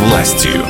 властью. 0.00 0.64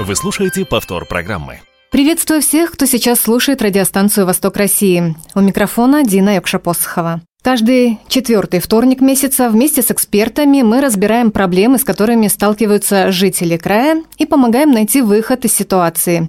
Вы 0.00 0.16
слушаете 0.16 0.64
повтор 0.64 1.06
программы. 1.06 1.60
Приветствую 1.92 2.40
всех, 2.40 2.72
кто 2.72 2.86
сейчас 2.86 3.20
слушает 3.20 3.62
радиостанцию 3.62 4.26
«Восток 4.26 4.56
России». 4.56 5.14
У 5.34 5.40
микрофона 5.40 6.02
Дина 6.02 6.36
Якша-Посохова. 6.36 7.20
Каждый 7.42 7.98
четвертый 8.06 8.60
вторник 8.60 9.00
месяца 9.00 9.48
вместе 9.48 9.82
с 9.82 9.90
экспертами 9.90 10.62
мы 10.62 10.80
разбираем 10.80 11.32
проблемы, 11.32 11.78
с 11.78 11.82
которыми 11.82 12.28
сталкиваются 12.28 13.10
жители 13.10 13.56
края, 13.56 14.04
и 14.16 14.26
помогаем 14.26 14.70
найти 14.70 15.02
выход 15.02 15.44
из 15.44 15.52
ситуации. 15.52 16.28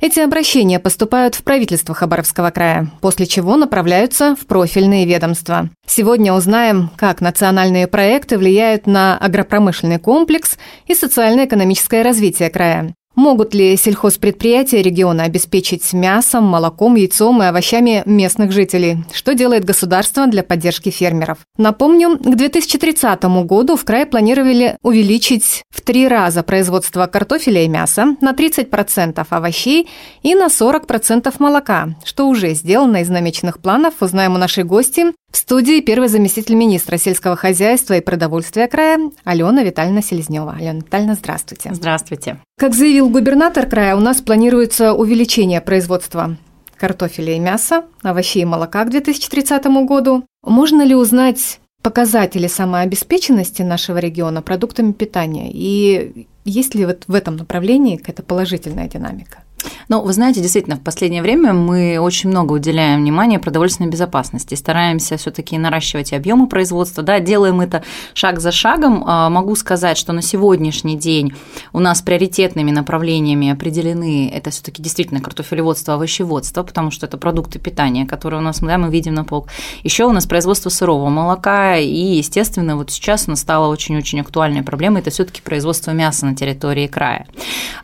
Эти 0.00 0.20
обращения 0.20 0.80
поступают 0.80 1.34
в 1.34 1.42
правительство 1.42 1.94
Хабаровского 1.94 2.50
края, 2.50 2.90
после 3.02 3.26
чего 3.26 3.56
направляются 3.56 4.34
в 4.36 4.46
профильные 4.46 5.04
ведомства. 5.04 5.68
Сегодня 5.86 6.32
узнаем, 6.32 6.90
как 6.96 7.20
национальные 7.20 7.86
проекты 7.86 8.38
влияют 8.38 8.86
на 8.86 9.18
агропромышленный 9.18 9.98
комплекс 9.98 10.56
и 10.86 10.94
социально-экономическое 10.94 12.02
развитие 12.02 12.48
края. 12.48 12.94
Могут 13.14 13.54
ли 13.54 13.76
сельхозпредприятия 13.76 14.82
региона 14.82 15.22
обеспечить 15.22 15.92
мясом, 15.92 16.44
молоком, 16.44 16.96
яйцом 16.96 17.42
и 17.42 17.46
овощами 17.46 18.02
местных 18.06 18.50
жителей? 18.50 19.04
Что 19.12 19.34
делает 19.34 19.64
государство 19.64 20.26
для 20.26 20.42
поддержки 20.42 20.90
фермеров? 20.90 21.38
Напомню, 21.56 22.18
к 22.18 22.34
2030 22.34 23.22
году 23.46 23.76
в 23.76 23.84
крае 23.84 24.06
планировали 24.06 24.76
увеличить 24.82 25.62
в 25.70 25.80
три 25.80 26.08
раза 26.08 26.42
производство 26.42 27.06
картофеля 27.06 27.64
и 27.64 27.68
мяса, 27.68 28.16
на 28.20 28.32
30% 28.32 29.24
овощей 29.30 29.88
и 30.22 30.34
на 30.34 30.46
40% 30.46 31.32
молока, 31.38 31.90
что 32.04 32.28
уже 32.28 32.54
сделано 32.54 33.02
из 33.02 33.08
намеченных 33.08 33.60
планов, 33.60 33.94
узнаем 34.00 34.34
у 34.34 34.38
нашей 34.38 34.64
гости 34.64 35.12
в 35.34 35.36
студии 35.36 35.80
первый 35.80 36.08
заместитель 36.08 36.54
министра 36.54 36.96
сельского 36.96 37.34
хозяйства 37.34 37.94
и 37.94 38.00
продовольствия 38.00 38.68
края 38.68 39.10
Алена 39.24 39.64
Витальевна 39.64 40.00
Селезнева. 40.00 40.52
Алена 40.52 40.78
Витальевна, 40.78 41.14
здравствуйте. 41.14 41.74
Здравствуйте. 41.74 42.38
Как 42.56 42.72
заявил 42.72 43.08
губернатор 43.08 43.66
края, 43.66 43.96
у 43.96 44.00
нас 44.00 44.20
планируется 44.20 44.94
увеличение 44.94 45.60
производства 45.60 46.36
картофеля 46.76 47.34
и 47.34 47.40
мяса, 47.40 47.84
овощей 48.04 48.42
и 48.42 48.44
молока 48.44 48.84
к 48.84 48.90
2030 48.90 49.64
году. 49.88 50.24
Можно 50.44 50.82
ли 50.82 50.94
узнать 50.94 51.58
показатели 51.82 52.46
самообеспеченности 52.46 53.62
нашего 53.62 53.98
региона 53.98 54.40
продуктами 54.40 54.92
питания? 54.92 55.50
И 55.52 56.28
есть 56.44 56.76
ли 56.76 56.86
вот 56.86 57.04
в 57.08 57.14
этом 57.14 57.34
направлении 57.34 57.96
какая-то 57.96 58.22
положительная 58.22 58.88
динамика? 58.88 59.43
Ну, 59.88 60.00
вы 60.00 60.12
знаете, 60.12 60.40
действительно, 60.40 60.76
в 60.76 60.80
последнее 60.80 61.22
время 61.22 61.52
мы 61.52 61.98
очень 61.98 62.30
много 62.30 62.52
уделяем 62.54 63.00
внимания 63.00 63.38
продовольственной 63.38 63.90
безопасности, 63.90 64.54
стараемся 64.54 65.16
все 65.16 65.30
таки 65.30 65.58
наращивать 65.58 66.12
объемы 66.12 66.48
производства, 66.48 67.02
да, 67.02 67.20
делаем 67.20 67.60
это 67.60 67.82
шаг 68.14 68.40
за 68.40 68.52
шагом. 68.52 69.04
А, 69.06 69.28
могу 69.30 69.54
сказать, 69.56 69.98
что 69.98 70.12
на 70.12 70.22
сегодняшний 70.22 70.96
день 70.96 71.34
у 71.72 71.80
нас 71.80 72.02
приоритетными 72.02 72.70
направлениями 72.70 73.50
определены 73.50 74.30
это 74.34 74.50
все 74.50 74.62
таки 74.62 74.82
действительно 74.82 75.20
картофелеводство, 75.20 75.94
овощеводство, 75.94 76.62
потому 76.62 76.90
что 76.90 77.06
это 77.06 77.18
продукты 77.18 77.58
питания, 77.58 78.06
которые 78.06 78.40
у 78.40 78.44
нас 78.44 78.60
да, 78.60 78.78
мы 78.78 78.90
видим 78.90 79.14
на 79.14 79.24
полк. 79.24 79.48
Еще 79.82 80.04
у 80.04 80.12
нас 80.12 80.26
производство 80.26 80.70
сырого 80.70 81.08
молока, 81.08 81.76
и, 81.76 82.16
естественно, 82.16 82.76
вот 82.76 82.90
сейчас 82.90 83.24
у 83.26 83.30
нас 83.30 83.40
стала 83.40 83.68
очень-очень 83.68 84.20
актуальная 84.20 84.62
проблема, 84.62 84.98
это 84.98 85.10
все 85.10 85.24
таки 85.24 85.42
производство 85.42 85.90
мяса 85.92 86.26
на 86.26 86.34
территории 86.34 86.86
края. 86.86 87.26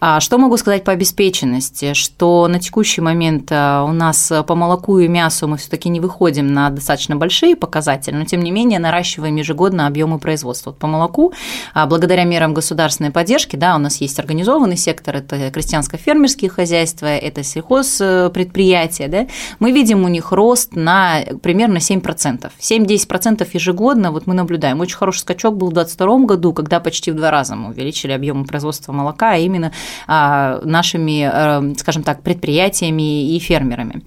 А, 0.00 0.20
что 0.20 0.38
могу 0.38 0.56
сказать 0.56 0.84
по 0.84 0.92
обеспеченности? 0.92 1.69
Что 1.94 2.48
на 2.48 2.58
текущий 2.58 3.00
момент 3.00 3.50
э, 3.50 3.82
у 3.82 3.92
нас 3.92 4.32
по 4.46 4.54
молоку 4.54 4.98
и 4.98 5.08
мясу 5.08 5.48
мы 5.48 5.56
все-таки 5.56 5.88
не 5.88 6.00
выходим 6.00 6.52
на 6.52 6.70
достаточно 6.70 7.16
большие 7.16 7.56
показатели, 7.56 8.14
но 8.14 8.24
тем 8.24 8.42
не 8.42 8.50
менее 8.50 8.78
наращиваем 8.78 9.36
ежегодно 9.36 9.86
объемы 9.86 10.18
производства. 10.18 10.70
Вот 10.70 10.78
по 10.78 10.86
молоку, 10.86 11.32
а, 11.74 11.86
благодаря 11.86 12.24
мерам 12.24 12.54
государственной 12.54 13.10
поддержки, 13.10 13.56
да, 13.56 13.74
у 13.76 13.78
нас 13.78 14.00
есть 14.00 14.18
организованный 14.18 14.76
сектор, 14.76 15.16
это 15.16 15.50
крестьянско-фермерские 15.50 16.48
хозяйства, 16.48 17.06
это 17.06 17.42
сельхозпредприятия, 17.42 19.08
да, 19.08 19.26
мы 19.58 19.72
видим 19.72 20.04
у 20.04 20.08
них 20.08 20.32
рост 20.32 20.74
на 20.76 21.22
примерно 21.42 21.78
7%. 21.78 22.50
7-10% 22.58 23.48
ежегодно 23.52 24.12
вот 24.12 24.26
мы 24.26 24.34
наблюдаем. 24.34 24.80
Очень 24.80 24.96
хороший 24.96 25.20
скачок 25.20 25.56
был 25.56 25.70
в 25.70 25.74
2022 25.74 26.26
году, 26.26 26.52
когда 26.52 26.80
почти 26.80 27.10
в 27.10 27.16
два 27.16 27.30
раза 27.30 27.56
мы 27.56 27.70
увеличили 27.70 28.12
объемы 28.12 28.44
производства 28.44 28.92
молока, 28.92 29.32
а 29.32 29.36
именно 29.36 29.72
а, 30.06 30.60
нашими 30.64 31.30
э, 31.32 31.59
скажем 31.78 32.02
так, 32.02 32.22
предприятиями 32.22 33.34
и 33.34 33.38
фермерами. 33.38 34.02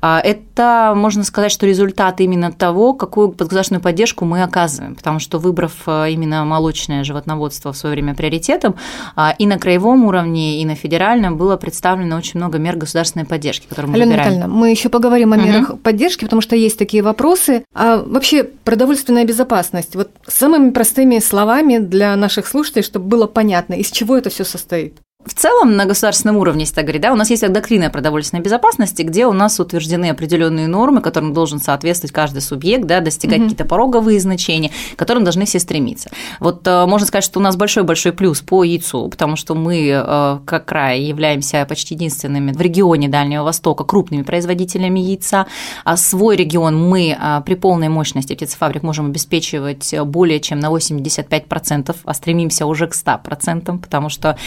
А, 0.00 0.20
это, 0.20 0.92
можно 0.96 1.24
сказать, 1.24 1.52
что 1.52 1.66
результат 1.66 2.20
именно 2.20 2.52
того, 2.52 2.94
какую 2.94 3.30
государственную 3.30 3.82
поддержку 3.82 4.24
мы 4.24 4.42
оказываем, 4.42 4.94
потому 4.94 5.18
что 5.18 5.38
выбрав 5.38 5.72
э, 5.86 6.10
именно 6.10 6.44
молочное 6.44 7.04
животноводство 7.04 7.72
в 7.72 7.76
свое 7.76 7.94
время 7.94 8.14
приоритетом, 8.14 8.76
а, 9.14 9.34
и 9.38 9.46
на 9.46 9.58
краевом 9.58 10.04
уровне, 10.04 10.60
и 10.60 10.64
на 10.64 10.74
федеральном 10.74 11.36
было 11.36 11.56
представлено 11.56 12.16
очень 12.16 12.38
много 12.40 12.58
мер 12.58 12.76
государственной 12.76 13.24
поддержки, 13.24 13.66
которые 13.66 13.90
мы 13.90 13.96
Алена 13.96 14.10
выбираем. 14.10 14.32
Витальевна, 14.34 14.54
мы 14.54 14.70
еще 14.70 14.88
поговорим 14.88 15.32
о 15.32 15.36
мерах 15.36 15.70
угу. 15.70 15.78
поддержки, 15.78 16.24
потому 16.24 16.42
что 16.42 16.56
есть 16.56 16.78
такие 16.78 17.02
вопросы. 17.02 17.64
А 17.74 18.02
вообще 18.04 18.44
продовольственная 18.44 19.24
безопасность, 19.24 19.94
вот 19.94 20.10
самыми 20.26 20.70
простыми 20.70 21.18
словами 21.18 21.78
для 21.78 22.16
наших 22.16 22.46
слушателей, 22.46 22.82
чтобы 22.82 23.06
было 23.06 23.26
понятно, 23.26 23.74
из 23.74 23.90
чего 23.90 24.16
это 24.16 24.30
все 24.30 24.44
состоит 24.44 24.94
в 25.26 25.34
целом 25.34 25.76
на 25.76 25.84
государственном 25.86 26.36
уровне, 26.36 26.60
если 26.60 26.76
так 26.76 26.84
говорить, 26.84 27.02
да, 27.02 27.12
у 27.12 27.16
нас 27.16 27.30
есть 27.30 27.46
доктрина 27.52 27.90
продовольственной 27.90 28.42
безопасности, 28.42 29.02
где 29.02 29.26
у 29.26 29.32
нас 29.32 29.58
утверждены 29.58 30.10
определенные 30.10 30.68
нормы, 30.68 31.00
которым 31.00 31.34
должен 31.34 31.58
соответствовать 31.58 32.12
каждый 32.12 32.40
субъект, 32.40 32.86
да, 32.86 33.00
достигать 33.00 33.38
mm-hmm. 33.38 33.42
какие-то 33.42 33.64
пороговые 33.64 34.20
значения, 34.20 34.70
к 34.94 34.98
которым 34.98 35.24
должны 35.24 35.44
все 35.44 35.58
стремиться. 35.58 36.10
Вот 36.38 36.66
э, 36.66 36.86
можно 36.86 37.06
сказать, 37.06 37.24
что 37.24 37.40
у 37.40 37.42
нас 37.42 37.56
большой-большой 37.56 38.12
плюс 38.12 38.40
по 38.40 38.62
яйцу, 38.62 39.08
потому 39.08 39.34
что 39.36 39.54
мы, 39.54 39.88
э, 39.88 40.38
как 40.44 40.64
край, 40.64 41.00
являемся 41.00 41.66
почти 41.68 41.94
единственными 41.94 42.52
в 42.52 42.60
регионе 42.60 43.08
Дальнего 43.08 43.42
Востока 43.42 43.82
крупными 43.82 44.22
производителями 44.22 45.00
яйца, 45.00 45.46
а 45.84 45.96
свой 45.96 46.36
регион 46.36 46.78
мы 46.78 47.16
э, 47.18 47.42
при 47.44 47.54
полной 47.54 47.88
мощности 47.88 48.34
птицефабрик 48.34 48.84
можем 48.84 49.06
обеспечивать 49.06 49.92
более 50.04 50.38
чем 50.38 50.60
на 50.60 50.66
85%, 50.66 51.96
а 52.04 52.14
стремимся 52.14 52.66
уже 52.66 52.86
к 52.86 52.94
100%, 52.94 53.78
потому 53.80 54.08
что 54.08 54.38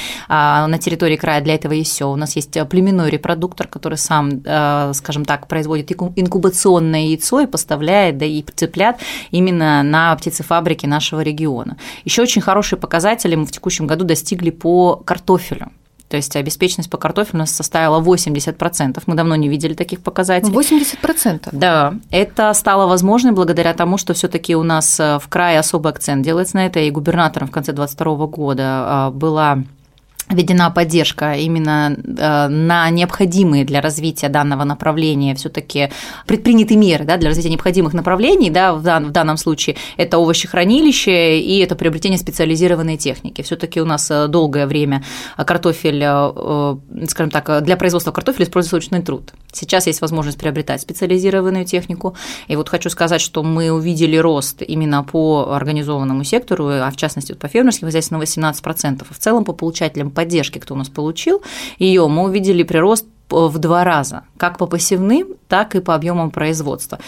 на 0.69 0.77
территории 0.77 1.15
края 1.15 1.41
для 1.41 1.55
этого 1.55 1.73
есть 1.73 1.91
все. 1.91 2.09
У 2.09 2.15
нас 2.15 2.35
есть 2.35 2.55
э, 2.55 2.65
племенной 2.65 3.09
репродуктор, 3.09 3.67
который 3.67 3.97
сам, 3.97 4.41
э, 4.43 4.91
скажем 4.93 5.25
так, 5.25 5.47
производит 5.47 5.91
инкубационное 5.91 7.07
яйцо 7.07 7.41
и 7.41 7.47
поставляет, 7.47 8.17
да 8.17 8.25
и 8.25 8.43
цыплят 8.55 8.99
именно 9.31 9.83
на 9.83 10.15
птицефабрики 10.15 10.85
нашего 10.85 11.21
региона. 11.21 11.77
Еще 12.05 12.21
очень 12.21 12.41
хорошие 12.41 12.79
показатели 12.79 13.35
мы 13.35 13.45
в 13.45 13.51
текущем 13.51 13.87
году 13.87 14.05
достигли 14.05 14.49
по 14.49 14.95
картофелю. 14.95 15.71
То 16.09 16.17
есть 16.17 16.35
обеспеченность 16.35 16.89
по 16.89 16.97
картофелю 16.97 17.35
у 17.35 17.37
нас 17.39 17.51
составила 17.51 18.01
80%. 18.01 19.03
Мы 19.05 19.15
давно 19.15 19.35
не 19.35 19.47
видели 19.47 19.75
таких 19.75 20.01
показателей. 20.01 20.53
80%? 20.53 21.49
Да. 21.51 21.93
Это 22.09 22.51
стало 22.53 22.87
возможным 22.87 23.35
благодаря 23.35 23.73
тому, 23.75 23.97
что 23.97 24.15
все 24.15 24.27
таки 24.27 24.55
у 24.55 24.63
нас 24.63 24.99
э, 24.99 25.19
в 25.19 25.27
крае 25.29 25.59
особый 25.59 25.91
акцент 25.91 26.23
делается 26.23 26.55
на 26.55 26.65
это, 26.65 26.79
и 26.79 26.89
губернатором 26.89 27.47
в 27.47 27.51
конце 27.51 27.73
2022 27.73 28.27
года 28.27 29.11
была 29.13 29.59
введена 30.29 30.69
поддержка 30.69 31.33
именно 31.33 31.95
э, 31.97 32.47
на 32.47 32.89
необходимые 32.89 33.65
для 33.65 33.81
развития 33.81 34.29
данного 34.29 34.63
направления 34.63 35.33
все-таки 35.35 35.89
предприняты 36.27 36.75
меры 36.75 37.03
да, 37.03 37.17
для 37.17 37.29
развития 37.29 37.49
необходимых 37.49 37.93
направлений, 37.93 38.49
да, 38.49 38.73
в, 38.73 38.83
дан, 38.83 39.07
в 39.07 39.11
данном 39.11 39.37
случае 39.37 39.75
это 39.97 40.17
овощехранилище 40.17 41.39
и 41.39 41.59
это 41.59 41.75
приобретение 41.75 42.19
специализированной 42.19 42.97
техники. 42.97 43.41
Все-таки 43.41 43.81
у 43.81 43.85
нас 43.85 44.09
э, 44.11 44.27
долгое 44.27 44.67
время 44.67 45.03
картофель, 45.35 46.01
э, 46.03 46.75
скажем 47.07 47.31
так, 47.31 47.63
для 47.63 47.75
производства 47.75 48.11
картофеля 48.11 48.45
используется 48.45 48.75
ручной 48.77 49.01
труд. 49.01 49.33
Сейчас 49.51 49.87
есть 49.87 50.01
возможность 50.01 50.37
приобретать 50.37 50.81
специализированную 50.81 51.65
технику. 51.65 52.15
И 52.47 52.55
вот 52.55 52.69
хочу 52.69 52.89
сказать, 52.89 53.21
что 53.21 53.41
мы 53.41 53.71
увидели 53.71 54.15
рост 54.15 54.61
именно 54.61 55.03
по 55.03 55.51
организованному 55.53 56.23
сектору, 56.23 56.67
а 56.67 56.91
в 56.91 56.97
частности 56.97 57.33
по 57.33 57.47
фермерским 57.47 57.87
хозяйствам 57.87 58.19
на 58.19 58.23
18%. 58.23 59.05
В 59.09 59.17
целом 59.17 59.43
по 59.43 59.53
получателям 59.53 60.11
поддержки, 60.19 60.59
кто 60.59 60.73
у 60.73 60.77
нас 60.77 60.89
получил. 60.89 61.41
Ее, 61.77 62.05
мы 62.09 62.23
увидели 62.23 62.63
прирост 62.63 63.05
в 63.29 63.57
два 63.57 63.83
раза, 63.83 64.23
как 64.37 64.57
по 64.57 64.65
посевным, 64.65 65.27
так 65.47 65.75
и 65.75 65.81
по 65.81 65.95
объемам 65.95 66.31
производства. 66.31 66.99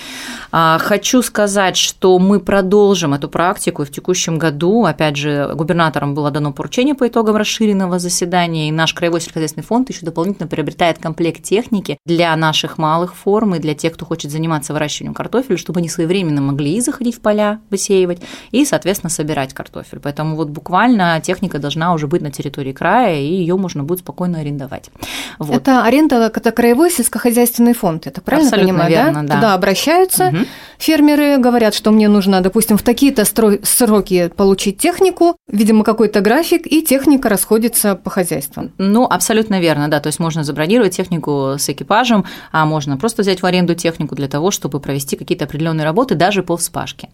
А, 0.51 0.77
хочу 0.79 1.21
сказать, 1.21 1.77
что 1.77 2.18
мы 2.19 2.39
продолжим 2.39 3.13
эту 3.13 3.29
практику 3.29 3.83
и 3.83 3.85
в 3.85 3.91
текущем 3.91 4.38
году, 4.38 4.85
опять 4.85 5.15
же, 5.15 5.51
губернаторам 5.56 6.13
было 6.15 6.31
дано 6.31 6.51
поручение 6.51 6.95
по 6.95 7.07
итогам 7.07 7.35
расширенного 7.35 8.00
заседания, 8.00 8.68
и 8.68 8.71
наш 8.71 8.94
краевой 8.94 9.21
сельскохозяйственный 9.21 9.63
фонд 9.63 9.89
еще 9.89 10.06
дополнительно 10.06 10.47
приобретает 10.47 10.97
комплект 10.97 11.44
техники 11.44 11.97
для 12.06 12.35
наших 12.35 12.77
малых 12.77 13.15
форм 13.15 13.56
и 13.56 13.59
для 13.59 13.75
тех, 13.75 13.94
кто 13.94 14.06
хочет 14.06 14.31
заниматься 14.31 14.73
выращиванием 14.73 15.13
картофеля, 15.13 15.57
чтобы 15.57 15.79
они 15.79 15.89
своевременно 15.89 16.41
могли 16.41 16.75
и 16.75 16.81
заходить 16.81 17.15
в 17.15 17.21
поля, 17.21 17.62
высеивать, 17.69 18.21
и, 18.51 18.65
соответственно, 18.65 19.09
собирать 19.09 19.53
картофель. 19.53 20.00
Поэтому 20.00 20.35
вот 20.35 20.50
буквально 20.50 21.19
техника 21.21 21.59
должна 21.59 21.94
уже 21.94 22.07
быть 22.07 22.21
на 22.21 22.31
территории 22.31 22.73
края, 22.73 23.19
и 23.19 23.25
ее 23.25 23.56
можно 23.56 23.83
будет 23.83 24.00
спокойно 24.00 24.39
арендовать. 24.39 24.89
Вот. 25.38 25.56
Это 25.56 25.83
аренда 25.83 26.11
фонд– 26.12 26.38
это 26.38 26.52
краевой 26.52 26.92
сельскохозяйственный 26.92 27.74
фонд, 27.74 28.08
это 28.08 28.22
правильно 28.22 28.50
Абсолютно 28.50 28.74
понимаю, 28.74 28.92
верно, 28.92 29.22
да? 29.24 29.28
да. 29.28 29.36
Туда 29.36 29.54
обращаются, 29.54 30.25
Мгм. 30.25 30.46
фермеры 30.78 31.38
говорят, 31.38 31.74
что 31.74 31.92
мне 31.92 32.08
нужно, 32.08 32.42
допустим, 32.42 32.78
в 32.78 32.81
такие-то 32.84 33.24
сроки 33.63 34.31
получить 34.36 34.78
технику, 34.78 35.36
видимо, 35.48 35.84
какой-то 35.84 36.22
график, 36.22 36.66
и 36.66 36.81
техника 36.81 37.30
расходится 37.30 37.96
по 37.96 38.10
хозяйствам. 38.10 38.72
Ну, 38.78 39.06
абсолютно 39.06 39.60
верно, 39.60 39.88
да. 39.88 40.00
То 40.00 40.08
есть 40.08 40.19
можно 40.19 40.44
забронировать 40.44 40.96
технику 40.98 41.56
с 41.58 41.69
экипажем, 41.69 42.25
а 42.52 42.66
можно 42.66 42.98
просто 42.98 43.22
взять 43.22 43.42
в 43.42 43.46
аренду 43.46 43.75
технику 43.75 44.16
для 44.16 44.28
того, 44.28 44.52
чтобы 44.52 44.80
провести 44.80 45.16
какие-то 45.16 45.46
определенные 45.46 45.86
работы 45.86 46.16
даже 46.16 46.44
по 46.44 46.57
вспашке. 46.57 47.10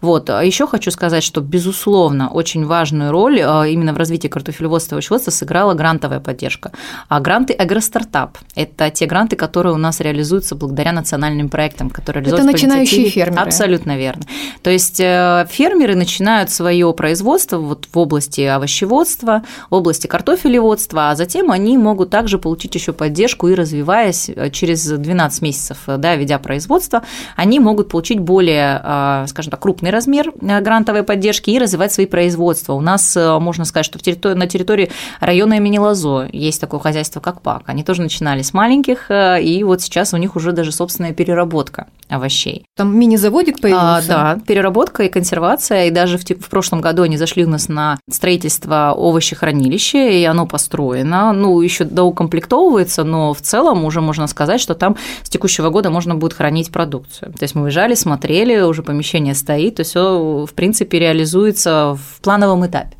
Вот. 0.00 0.28
Еще 0.28 0.66
хочу 0.66 0.90
сказать, 0.90 1.22
что, 1.22 1.40
безусловно, 1.40 2.28
очень 2.28 2.66
важную 2.66 3.10
роль 3.12 3.40
э, 3.40 3.70
именно 3.70 3.92
в 3.92 3.96
развитии 3.96 4.28
картофелеводства 4.28 4.94
и 4.94 4.96
овощеводства 4.96 5.30
сыграла 5.30 5.74
грантовая 5.74 6.20
поддержка. 6.20 6.72
А 7.08 7.20
гранты 7.20 7.52
«Агростартап»– 7.52 8.38
это 8.54 8.90
те 8.90 9.06
гранты, 9.06 9.36
которые 9.36 9.72
у 9.72 9.78
нас 9.78 10.00
реализуются 10.00 10.54
благодаря 10.54 10.92
национальным 10.92 11.48
проектам, 11.48 11.88
которые 11.88 12.22
Это 12.22 12.30
реализуются 12.30 12.52
по 12.52 12.68
начинающие 12.68 13.08
фермеры. 13.08 13.42
Абсолютно 13.42 13.96
верно. 13.96 14.22
То 14.62 14.70
есть 14.70 15.00
э, 15.00 15.46
фермеры 15.50 15.94
начинают 15.94 16.50
свое 16.50 16.92
производство 16.92 17.58
вот 17.58 17.88
в 17.92 17.98
области 17.98 18.42
овощеводства, 18.42 19.42
в 19.70 19.74
области 19.74 20.06
картофелеводства, 20.06 21.10
а 21.10 21.16
затем 21.16 21.50
они 21.50 21.78
могут 21.78 22.10
также 22.10 22.38
получить 22.38 22.74
еще 22.74 22.92
поддержку 22.92 23.48
и 23.48 23.54
развиваясь 23.54 24.28
э, 24.28 24.50
через 24.50 24.86
12 24.86 25.42
месяцев, 25.42 25.78
э, 25.86 25.96
да, 25.96 26.16
ведя 26.16 26.38
производство, 26.38 27.02
они 27.36 27.58
могут 27.58 27.88
получить 27.88 28.20
более, 28.20 29.26
скажем 29.28 29.50
так, 29.50 29.60
крупный 29.60 29.90
размер 29.90 30.32
грантовой 30.40 31.02
поддержки 31.02 31.50
и 31.50 31.58
развивать 31.58 31.92
свои 31.92 32.06
производства. 32.06 32.74
У 32.74 32.80
нас, 32.80 33.16
можно 33.16 33.64
сказать, 33.64 33.86
что 33.86 33.98
в 33.98 34.02
территори- 34.02 34.34
на 34.34 34.46
территории 34.46 34.90
района 35.20 35.54
имени 35.54 35.78
Лазо 35.78 36.28
есть 36.32 36.60
такое 36.60 36.80
хозяйство, 36.80 37.20
как 37.20 37.40
ПАК. 37.40 37.64
Они 37.66 37.84
тоже 37.84 38.02
начинали 38.32 38.42
с 38.42 38.54
маленьких, 38.54 39.10
э, 39.10 39.42
и 39.42 39.64
вот 39.64 39.82
сейчас 39.82 40.14
у 40.14 40.16
них 40.16 40.36
уже 40.36 40.52
даже 40.52 40.72
собственная 40.72 41.12
переработка 41.12 41.86
овощей. 42.12 42.64
Там 42.76 42.96
мини-заводик 42.98 43.60
появился. 43.60 44.30
А, 44.30 44.34
да, 44.34 44.40
переработка 44.46 45.04
и 45.04 45.08
консервация. 45.08 45.86
И 45.86 45.90
даже 45.90 46.18
в, 46.18 46.24
в 46.24 46.48
прошлом 46.50 46.80
году 46.80 47.02
они 47.02 47.16
зашли 47.16 47.44
у 47.44 47.48
нас 47.48 47.68
на 47.68 47.98
строительство 48.10 48.90
овощехранилища, 48.90 49.98
и 49.98 50.24
оно 50.24 50.46
построено. 50.46 51.32
Ну, 51.32 51.60
еще 51.60 51.84
доукомплектовывается, 51.84 53.04
но 53.04 53.32
в 53.32 53.40
целом 53.40 53.84
уже 53.84 54.00
можно 54.00 54.26
сказать, 54.26 54.60
что 54.60 54.74
там 54.74 54.96
с 55.22 55.30
текущего 55.30 55.70
года 55.70 55.90
можно 55.90 56.14
будет 56.14 56.34
хранить 56.34 56.70
продукцию. 56.70 57.32
То 57.32 57.42
есть 57.42 57.54
мы 57.54 57.62
выезжали, 57.62 57.94
смотрели, 57.94 58.60
уже 58.60 58.82
помещение 58.82 59.34
стоит, 59.34 59.76
то 59.76 59.82
все, 59.82 60.46
в 60.46 60.52
принципе, 60.54 60.98
реализуется 60.98 61.96
в 61.98 62.20
плановом 62.20 62.66
этапе. 62.66 62.96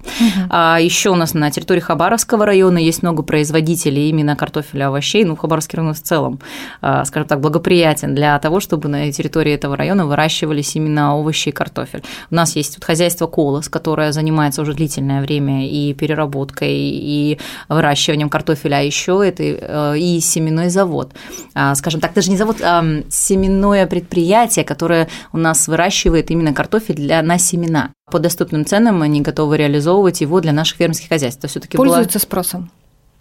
А 0.48 0.78
еще 0.80 1.10
у 1.10 1.16
нас 1.16 1.34
на 1.34 1.50
территории 1.50 1.80
Хабаровского 1.80 2.46
района 2.46 2.78
есть 2.78 3.02
много 3.02 3.22
производителей 3.22 4.08
именно 4.08 4.36
картофеля, 4.36 4.88
овощей. 4.88 5.21
Ну, 5.24 5.36
Хабаровский 5.36 5.76
район 5.76 5.94
в 5.94 6.00
целом, 6.00 6.40
а, 6.80 7.04
скажем 7.04 7.28
так, 7.28 7.40
благоприятен 7.40 8.14
для 8.14 8.38
того, 8.38 8.60
чтобы 8.60 8.88
на 8.88 9.10
территории 9.12 9.52
этого 9.52 9.76
района 9.76 10.06
выращивались 10.06 10.76
именно 10.76 11.16
овощи 11.16 11.50
и 11.50 11.52
картофель. 11.52 12.02
У 12.30 12.34
нас 12.34 12.56
есть 12.56 12.76
вот 12.76 12.84
хозяйство 12.84 13.26
«Колос», 13.26 13.68
которое 13.68 14.12
занимается 14.12 14.62
уже 14.62 14.74
длительное 14.74 15.20
время 15.20 15.68
и 15.68 15.94
переработкой, 15.94 16.72
и 16.72 17.38
выращиванием 17.68 18.28
картофеля, 18.28 18.76
а 18.76 18.80
еще 18.80 19.22
это 19.24 19.42
э, 19.42 19.98
и 19.98 20.20
семенной 20.20 20.68
завод. 20.68 21.12
А, 21.54 21.74
Скажем 21.74 22.00
так, 22.00 22.14
даже 22.14 22.30
не 22.30 22.36
завод, 22.36 22.56
а 22.62 22.82
семенное 23.10 23.86
предприятие, 23.86 24.64
которое 24.64 25.08
у 25.32 25.38
нас 25.38 25.68
выращивает 25.68 26.30
именно 26.30 26.52
картофель 26.52 26.96
для, 26.96 27.22
на 27.22 27.38
семена. 27.38 27.90
По 28.10 28.18
доступным 28.18 28.64
ценам 28.66 29.02
они 29.02 29.20
готовы 29.20 29.56
реализовывать 29.56 30.20
его 30.20 30.40
для 30.40 30.52
наших 30.52 30.78
фермерских 30.78 31.08
хозяйств. 31.08 31.44
Все-таки 31.48 31.76
была 31.76 31.88
Пользуются 31.88 32.18
спросом. 32.18 32.70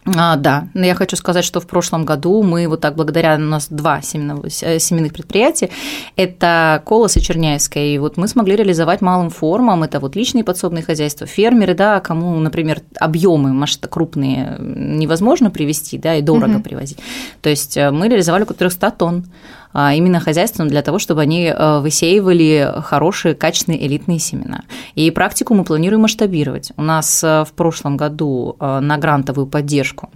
А, 0.06 0.36
да, 0.36 0.68
но 0.74 0.86
я 0.86 0.96
хочу 0.96 1.16
сказать, 1.16 1.46
что 1.46 1.60
в 1.60 1.68
прошлом 1.68 2.06
году 2.06 2.42
мы 2.42 2.68
вот 2.68 2.82
так, 2.82 2.96
благодаря 2.96 3.36
у 3.36 3.40
нас 3.40 3.68
два 3.70 4.00
семенного- 4.02 4.48
э, 4.62 4.80
семенных 4.80 5.14
предприятия, 5.14 5.70
это 6.16 6.82
Колос 6.86 7.18
и 7.18 7.22
Черняевская, 7.22 7.86
и 7.86 7.98
вот 8.00 8.18
мы 8.18 8.28
смогли 8.28 8.56
реализовать 8.56 9.02
малым 9.02 9.30
формам, 9.30 9.84
это 9.84 10.00
вот 10.00 10.16
личные 10.16 10.44
подсобные 10.44 10.84
хозяйства, 10.84 11.28
фермеры, 11.28 11.76
да, 11.76 12.00
кому, 12.00 12.40
например, 12.40 12.82
объемы 13.00 13.66
крупные 13.90 14.58
невозможно 14.60 15.52
привезти, 15.52 15.98
да, 15.98 16.16
и 16.16 16.22
дорого 16.22 16.54
Мгм. 16.54 16.64
привозить. 16.64 16.98
То 17.42 17.50
есть 17.50 17.78
э, 17.78 17.92
мы 17.92 18.08
реализовали 18.08 18.44
около 18.44 18.58
300 18.58 18.92
тонн 18.92 19.26
именно 19.74 20.20
хозяйством 20.20 20.68
для 20.68 20.82
того, 20.82 21.00
чтобы 21.00 21.22
они 21.22 21.46
э, 21.46 21.80
высеивали 21.80 22.74
хорошие, 22.84 23.36
качественные, 23.36 23.86
элитные 23.88 24.20
семена. 24.20 24.64
И 24.96 25.10
практику 25.12 25.54
мы 25.54 25.64
планируем 25.64 26.02
масштабировать. 26.02 26.72
У 26.78 26.82
нас 26.82 27.24
э, 27.24 27.46
в 27.46 27.54
прошлом 27.54 27.98
году 27.98 28.56
э, 28.60 28.80
на 28.80 28.98
грантовую 28.98 29.48
поддержку, 29.48 30.10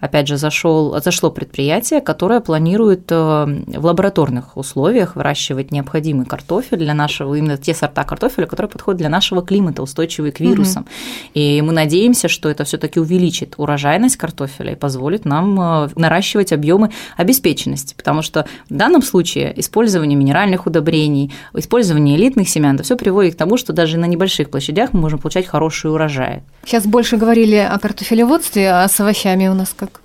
опять 0.00 0.28
же, 0.28 0.36
зашел, 0.36 1.00
зашло 1.02 1.30
предприятие, 1.30 2.00
которое 2.00 2.40
планирует 2.40 3.10
в 3.10 3.84
лабораторных 3.84 4.56
условиях 4.56 5.16
выращивать 5.16 5.72
необходимый 5.72 6.26
картофель 6.26 6.78
для 6.78 6.94
нашего, 6.94 7.34
именно 7.34 7.56
те 7.56 7.74
сорта 7.74 8.04
картофеля, 8.04 8.46
которые 8.46 8.70
подходят 8.70 8.98
для 8.98 9.08
нашего 9.08 9.42
климата, 9.42 9.82
устойчивые 9.82 10.32
к 10.32 10.40
вирусам. 10.40 10.86
И 11.34 11.62
мы 11.62 11.72
надеемся, 11.72 12.28
что 12.28 12.48
это 12.48 12.64
все-таки 12.64 13.00
увеличит 13.00 13.54
урожайность 13.56 14.16
картофеля 14.16 14.72
и 14.72 14.76
позволит 14.76 15.24
нам 15.24 15.54
наращивать 15.96 16.52
объемы 16.52 16.90
обеспеченности, 17.16 17.94
потому 17.94 18.22
что 18.22 18.46
в 18.68 18.74
данном 18.74 18.97
случае 19.02 19.58
использование 19.60 20.16
минеральных 20.16 20.66
удобрений, 20.66 21.32
использование 21.54 22.16
элитных 22.16 22.48
семян, 22.48 22.74
это 22.74 22.84
все 22.84 22.96
приводит 22.96 23.34
к 23.34 23.38
тому, 23.38 23.56
что 23.56 23.72
даже 23.72 23.98
на 23.98 24.06
небольших 24.06 24.50
площадях 24.50 24.92
мы 24.92 25.00
можем 25.00 25.18
получать 25.18 25.46
хорошие 25.46 25.92
урожаи. 25.92 26.42
Сейчас 26.64 26.86
больше 26.86 27.16
говорили 27.16 27.56
о 27.56 27.78
картофелеводстве, 27.78 28.70
а 28.70 28.88
с 28.88 29.00
овощами 29.00 29.48
у 29.48 29.54
нас 29.54 29.74
как? 29.76 30.00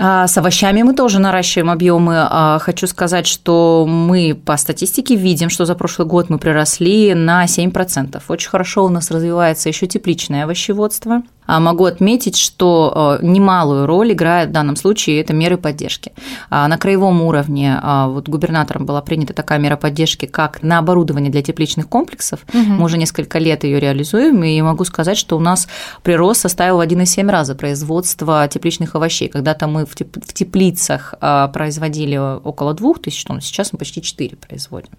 А 0.00 0.28
с 0.28 0.38
овощами 0.38 0.82
мы 0.82 0.94
тоже 0.94 1.18
наращиваем 1.18 1.70
объемы. 1.70 2.14
А 2.18 2.58
Хочу 2.60 2.86
сказать, 2.86 3.26
что 3.26 3.84
мы 3.88 4.40
по 4.44 4.56
статистике 4.56 5.16
видим, 5.16 5.50
что 5.50 5.64
за 5.64 5.74
прошлый 5.74 6.06
год 6.06 6.30
мы 6.30 6.38
приросли 6.38 7.14
на 7.14 7.44
7%. 7.44 8.22
Очень 8.28 8.48
хорошо 8.48 8.84
у 8.84 8.88
нас 8.88 9.10
развивается 9.10 9.68
еще 9.68 9.86
тепличное 9.86 10.44
овощеводство. 10.44 11.22
А 11.48 11.60
Могу 11.60 11.86
отметить, 11.86 12.36
что 12.36 13.18
э, 13.20 13.26
немалую 13.26 13.86
роль 13.86 14.12
играет 14.12 14.50
в 14.50 14.52
данном 14.52 14.76
случае 14.76 15.20
это 15.22 15.32
меры 15.32 15.56
поддержки. 15.56 16.12
А 16.50 16.68
На 16.68 16.76
краевом 16.76 17.22
уровне 17.22 17.78
а, 17.82 18.06
вот 18.06 18.28
губернатором 18.28 18.84
была 18.84 19.00
принята 19.00 19.32
такая 19.32 19.58
мера 19.58 19.76
поддержки, 19.76 20.26
как 20.26 20.62
на 20.62 20.78
оборудование 20.78 21.32
для 21.32 21.42
тепличных 21.42 21.88
комплексов. 21.88 22.40
Мы 22.52 22.84
уже 22.84 22.98
несколько 22.98 23.38
лет 23.38 23.64
ее 23.64 23.80
реализуем, 23.80 24.44
и 24.44 24.60
могу 24.60 24.84
сказать, 24.84 25.16
что 25.16 25.38
у 25.38 25.40
нас 25.40 25.68
прирост 26.02 26.42
составил 26.42 26.76
в 26.76 26.80
1,7 26.80 27.30
раза 27.30 27.54
производство 27.54 28.46
тепличных 28.48 28.94
овощей. 28.94 29.28
Когда-то 29.28 29.66
мы 29.68 29.86
в 29.86 29.94
теп- 29.94 30.22
в 30.22 30.34
теплицах 30.34 31.14
а, 31.20 31.48
производили 31.48 32.16
около 32.16 32.74
2000 32.74 33.26
тонн, 33.26 33.40
сейчас 33.40 33.72
мы 33.72 33.78
почти 33.78 34.02
4 34.02 34.36
производим. 34.36 34.90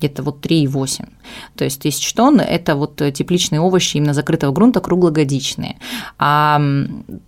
Где-то 0.00 0.22
вот 0.22 0.44
3,8. 0.44 1.08
То 1.56 1.64
есть 1.64 1.80
тысяч 1.80 2.12
тонн– 2.12 2.40
это 2.40 2.76
вот 2.76 2.96
тепличные 3.14 3.62
овощи 3.62 3.96
именно 3.96 4.12
закрытого 4.12 4.52
грунта 4.52 4.80
круглогодичные. 4.80 5.76
А 6.18 6.60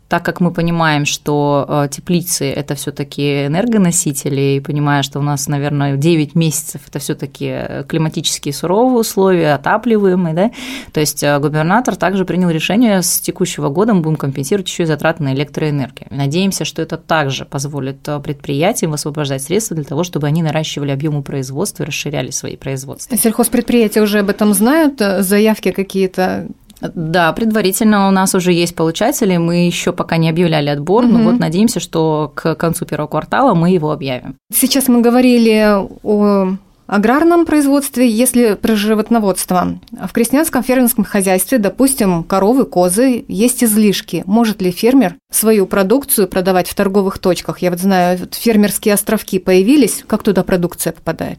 так 0.08 0.24
как 0.24 0.40
мы 0.40 0.52
понимаем, 0.52 1.04
что 1.04 1.66
э, 1.68 1.88
теплицы– 1.90 2.48
это 2.56 2.76
все 2.76 2.92
таки 2.92 3.46
энергоносители, 3.46 4.56
и 4.56 4.60
понимая, 4.60 5.02
что 5.02 5.18
у 5.18 5.22
нас, 5.22 5.48
наверное, 5.48 5.96
9 5.96 6.36
месяцев– 6.36 6.82
это 6.88 7.00
все 7.00 7.16
таки 7.16 7.84
климатические 7.88 8.54
суровые 8.54 9.00
условия, 9.00 9.54
отапливаемые, 9.54 10.34
да, 10.34 10.50
то 10.92 11.00
есть 11.00 11.24
э, 11.24 11.38
губернатор 11.40 11.96
также 11.96 12.24
принял 12.24 12.50
решение 12.50 13.02
с 13.02 13.20
текущего 13.20 13.68
года 13.68 13.94
мы 13.94 14.00
будем 14.00 14.16
компенсировать 14.16 14.68
еще 14.68 14.84
и 14.84 14.86
затраты 14.86 15.22
на 15.22 15.34
электроэнергию. 15.34 16.08
Надеемся, 16.10 16.64
что 16.64 16.82
это 16.82 16.96
также 16.96 17.44
позволит 17.44 18.06
э, 18.06 18.20
предприятиям 18.20 18.92
высвобождать 18.92 19.42
средства 19.42 19.74
для 19.74 19.84
того, 19.84 20.04
чтобы 20.04 20.28
они 20.28 20.42
наращивали 20.42 20.92
объемы 20.92 21.22
производства 21.22 21.82
и 21.82 21.86
расширяли 21.86 22.30
свои 22.30 22.56
производства. 22.56 23.16
Сельхозпредприятия 23.16 24.02
уже 24.02 24.20
об 24.20 24.30
этом 24.30 24.54
знают, 24.54 25.00
э, 25.00 25.22
заявки 25.22 25.72
какие-то. 25.72 26.46
Да, 26.80 27.32
предварительно 27.32 28.08
у 28.08 28.10
нас 28.10 28.34
уже 28.34 28.52
есть 28.52 28.74
получатели, 28.74 29.36
мы 29.38 29.66
еще 29.66 29.92
пока 29.92 30.18
не 30.18 30.28
объявляли 30.28 30.68
отбор, 30.68 31.06
но 31.06 31.18
Мгм. 31.18 31.24
вот 31.24 31.38
надеемся, 31.38 31.80
что 31.80 32.30
к 32.34 32.54
концу 32.54 32.84
первого 32.84 33.08
квартала 33.08 33.54
мы 33.54 33.70
его 33.70 33.92
объявим. 33.92 34.36
Сейчас 34.52 34.88
мы 34.88 35.00
говорили 35.00 35.66
о 36.02 36.56
аграрном 36.86 37.46
производстве, 37.46 38.08
если 38.08 38.54
про 38.54 38.76
животноводство. 38.76 39.78
В 39.90 40.12
крестьянском 40.12 40.62
фермерском 40.62 41.04
хозяйстве, 41.04 41.58
допустим, 41.58 42.22
коровы, 42.22 42.64
козы, 42.64 43.24
есть 43.26 43.64
излишки. 43.64 44.22
Может 44.26 44.62
ли 44.62 44.70
фермер 44.70 45.16
свою 45.32 45.66
продукцию 45.66 46.28
продавать 46.28 46.68
в 46.68 46.74
торговых 46.74 47.18
точках? 47.18 47.58
Я 47.60 47.70
вот 47.70 47.80
знаю, 47.80 48.18
вот 48.18 48.34
фермерские 48.34 48.94
островки 48.94 49.38
появились, 49.38 50.04
как 50.06 50.22
туда 50.22 50.44
продукция 50.44 50.92
попадает? 50.92 51.38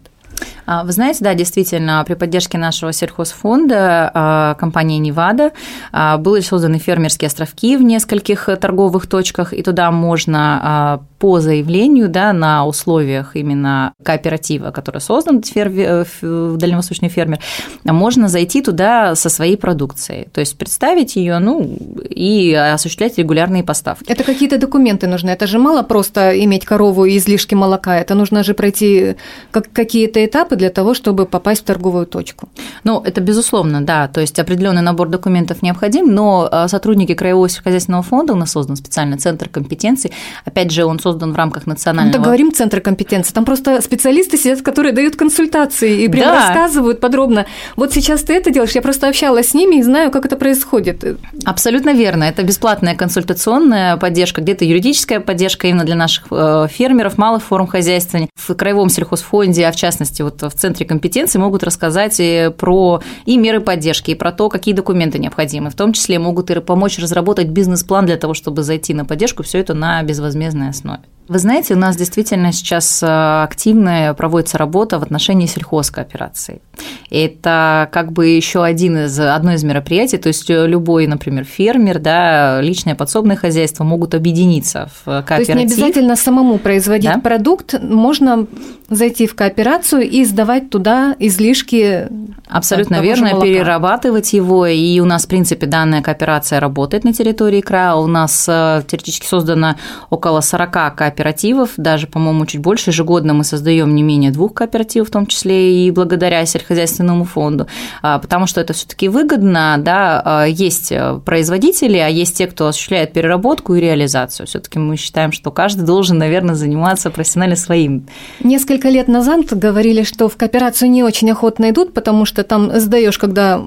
А, 0.66 0.84
Вы 0.84 0.92
знаете, 0.92 1.24
да, 1.24 1.34
действительно, 1.34 2.04
при 2.06 2.14
поддержке 2.16 2.58
нашего 2.58 2.92
сельхозфонда 2.92 4.12
а, 4.14 4.54
компании 4.56 4.98
«Невада» 4.98 5.52
а, 5.92 6.18
были 6.18 6.42
созданы 6.42 6.78
фермерские 6.78 7.28
островки 7.28 7.78
в 7.78 7.82
нескольких 7.82 8.50
торговых 8.60 9.08
точках, 9.08 9.54
и 9.54 9.64
туда 9.64 9.92
можно 9.92 11.02
по 11.20 11.40
заявлению 11.40 12.10
да, 12.10 12.32
на 12.34 12.66
условиях 12.66 13.36
именно 13.36 13.94
кооператива, 14.04 14.72
который 14.72 15.02
создан 15.02 15.42
в 15.42 16.58
дальневосточный 16.58 17.10
фермер, 17.10 17.40
можно 17.84 18.28
зайти 18.28 18.62
туда 18.62 19.16
со 19.16 19.30
своей 19.30 19.58
продукцией. 19.58 20.28
То 20.32 20.40
есть 20.40 20.58
представить 20.58 21.16
ее 21.16 21.40
ну, 21.40 21.78
и 22.10 22.54
осуществлять 22.54 23.18
регулярные 23.18 23.64
поставки. 23.64 24.10
Это 24.10 24.24
какие-то 24.24 24.58
документы 24.58 25.08
нужны. 25.08 25.32
Это 25.32 25.48
же 25.48 25.58
мало 25.60 25.82
просто 25.84 26.44
иметь 26.44 26.66
корову 26.66 27.06
и 27.06 27.18
излишки 27.18 27.56
молока. 27.56 27.98
Это 27.98 28.14
нужно 28.16 28.44
же 28.44 28.54
пройти 28.54 29.16
какие-то 29.52 30.24
этапы 30.24 30.56
для 30.56 30.70
того, 30.70 30.94
чтобы 30.94 31.26
попасть 31.26 31.62
в 31.62 31.66
торговую 31.66 32.06
точку. 32.06 32.50
Ну, 32.84 33.02
это 33.02 33.22
безусловно, 33.22 33.82
да. 33.82 34.08
То 34.08 34.22
есть 34.22 34.38
определенный 34.40 34.82
набор 34.82 35.10
документов 35.10 35.62
необходим, 35.62 36.14
но 36.14 36.68
сотрудники 36.68 37.16
Краевого 37.16 37.50
сельскохозяйственного 37.50 38.04
фонда, 38.04 38.34
у 38.34 38.36
нас 38.36 38.52
создан 38.52 38.76
специальный 38.76 39.18
центр 39.18 39.50
компетенций. 39.50 40.12
Опять 40.46 40.72
же, 40.72 40.86
он 40.86 41.00
создан 41.08 41.32
в 41.32 41.36
рамках 41.36 41.68
национального... 41.68 42.18
Ну, 42.18 42.24
говорим 42.24 42.52
центр 42.54 42.82
компетенции. 42.82 43.34
Там 43.34 43.46
просто 43.46 43.82
специалисты 43.82 44.38
сидят, 44.38 44.62
которые 44.62 44.92
дают 44.92 45.16
консультации 45.16 46.04
и 46.04 46.08
прям 46.10 46.34
да. 46.34 46.48
рассказывают 46.48 47.00
подробно. 47.00 47.46
Вот 47.78 47.94
сейчас 47.94 48.24
ты 48.24 48.34
это 48.34 48.52
делаешь, 48.52 48.72
я 48.72 48.82
просто 48.82 49.08
общалась 49.08 49.50
с 49.50 49.54
ними 49.54 49.78
и 49.78 49.84
знаю, 49.84 50.12
как 50.12 50.26
это 50.26 50.36
происходит. 50.36 51.18
Абсолютно 51.46 51.94
верно. 51.94 52.26
Это 52.26 52.44
бесплатная 52.44 52.96
консультационная 52.96 53.96
поддержка, 53.96 54.42
где-то 54.42 54.66
юридическая 54.66 55.22
поддержка 55.22 55.68
именно 55.68 55.86
для 55.86 55.96
наших 55.96 56.26
э, 56.30 56.68
фермеров, 56.70 57.18
малых 57.18 57.44
форм 57.44 57.68
хозяйствования. 57.68 58.28
В 58.36 58.54
Краевом 58.54 58.90
сельхозфонде, 58.90 59.66
а 59.66 59.72
в 59.72 59.78
частности 59.78 60.22
вот 60.22 60.42
в 60.42 60.52
Центре 60.52 60.86
компетенции 60.86 61.40
могут 61.40 61.64
рассказать 61.64 62.18
и 62.20 62.52
про 62.58 63.02
и 63.26 63.38
меры 63.38 63.62
поддержки, 63.62 64.12
и 64.12 64.16
про 64.16 64.34
то, 64.34 64.50
какие 64.50 64.74
документы 64.74 65.20
необходимы. 65.20 65.70
В 65.70 65.76
том 65.76 65.94
числе 65.94 66.20
могут 66.20 66.52
и 66.52 66.60
помочь 66.60 67.00
разработать 67.00 67.48
бизнес-план 67.48 68.06
для 68.06 68.18
того, 68.18 68.34
чтобы 68.34 68.64
зайти 68.64 68.94
на 68.94 69.06
поддержку, 69.06 69.44
все 69.44 69.60
это 69.60 69.74
на 69.74 70.04
безвозмездной 70.04 70.70
основе. 70.70 70.97
not 70.98 71.17
Вы 71.28 71.40
знаете, 71.40 71.74
у 71.74 71.78
нас 71.78 71.98
действительно 71.98 72.54
сейчас 72.54 73.04
э, 73.04 73.44
активная 73.44 74.14
проводится 74.14 74.58
работа 74.58 74.98
в 74.98 75.04
отношении 75.04 75.46
сельхозкооперации. 75.46 76.62
Это 77.10 77.90
как 77.92 78.14
бы 78.14 78.28
еще 78.28 78.64
один 78.64 78.98
из, 78.98 79.20
одно 79.20 79.54
из 79.54 79.64
мероприятий, 79.64 80.18
то 80.18 80.28
есть 80.28 80.50
э, 80.50 80.68
любой, 80.68 81.06
например, 81.06 81.44
фермер, 81.44 82.00
да, 82.00 82.62
личное 82.62 82.96
подсобное 82.96 83.36
хозяйство 83.36 83.84
могут 83.84 84.16
объединиться 84.16 84.90
в 85.04 85.06
кооператив. 85.06 85.48
То 85.48 85.60
есть 85.60 85.78
не 85.78 85.84
обязательно 85.84 86.16
самому 86.16 86.60
производить 86.60 87.14
да? 87.14 87.20
продукт, 87.20 87.76
можно 87.82 88.48
зайти 88.90 89.28
в 89.28 89.36
кооперацию 89.36 90.10
и 90.10 90.24
сдавать 90.24 90.70
туда 90.70 91.16
излишки. 91.20 92.08
Абсолютно 92.48 93.02
верно, 93.02 93.42
перерабатывать 93.42 94.32
его. 94.32 94.66
И 94.66 95.00
у 95.02 95.06
нас, 95.06 95.26
в 95.26 95.28
принципе, 95.28 95.66
данная 95.66 96.02
кооперация 96.02 96.62
работает 96.62 97.04
на 97.04 97.12
территории 97.12 97.60
края. 97.60 97.96
У 97.96 98.08
нас 98.08 98.46
э, 98.48 98.84
теоретически 98.88 99.26
создано 99.26 99.76
около 100.10 100.40
40 100.40 100.72
кооперативов, 101.18 101.72
даже, 101.78 102.06
по-моему, 102.06 102.46
чуть 102.46 102.62
больше. 102.62 102.92
Ежегодно 102.92 103.34
мы 103.34 103.44
создаем 103.44 103.96
не 103.96 104.04
менее 104.04 104.32
двух 104.32 104.54
кооперативов, 104.54 105.08
в 105.08 105.12
том 105.12 105.26
числе 105.26 105.88
и 105.88 105.92
благодаря 105.92 106.46
сельскохозяйственному 106.46 107.26
фонду, 107.26 107.68
а, 108.04 108.20
потому 108.20 108.46
что 108.46 108.62
это 108.62 108.74
все-таки 108.74 109.10
выгодно, 109.10 109.78
да, 109.80 110.22
а, 110.24 110.46
есть 110.46 110.92
э, 110.92 111.20
производители, 111.26 111.98
а 111.98 112.08
есть 112.08 112.38
те, 112.38 112.46
кто 112.46 112.68
осуществляет 112.68 113.14
переработку 113.14 113.74
и 113.74 113.82
реализацию. 113.82 114.46
Все-таки 114.46 114.78
мы 114.78 114.96
считаем, 114.96 115.32
что 115.32 115.52
каждый 115.52 115.86
должен, 115.86 116.20
наверное, 116.20 116.56
заниматься 116.56 117.10
профессионально 117.10 117.56
своим. 117.56 118.06
Несколько 118.44 118.90
лет 118.90 119.08
назад 119.08 119.46
говорили, 119.52 120.04
что 120.04 120.30
в 120.30 120.38
кооперацию 120.38 120.92
не 120.92 121.04
очень 121.04 121.32
охотно 121.32 121.72
идут, 121.72 121.94
потому 121.94 122.26
что 122.26 122.44
там 122.44 122.80
сдаешь, 122.80 123.18
когда 123.18 123.60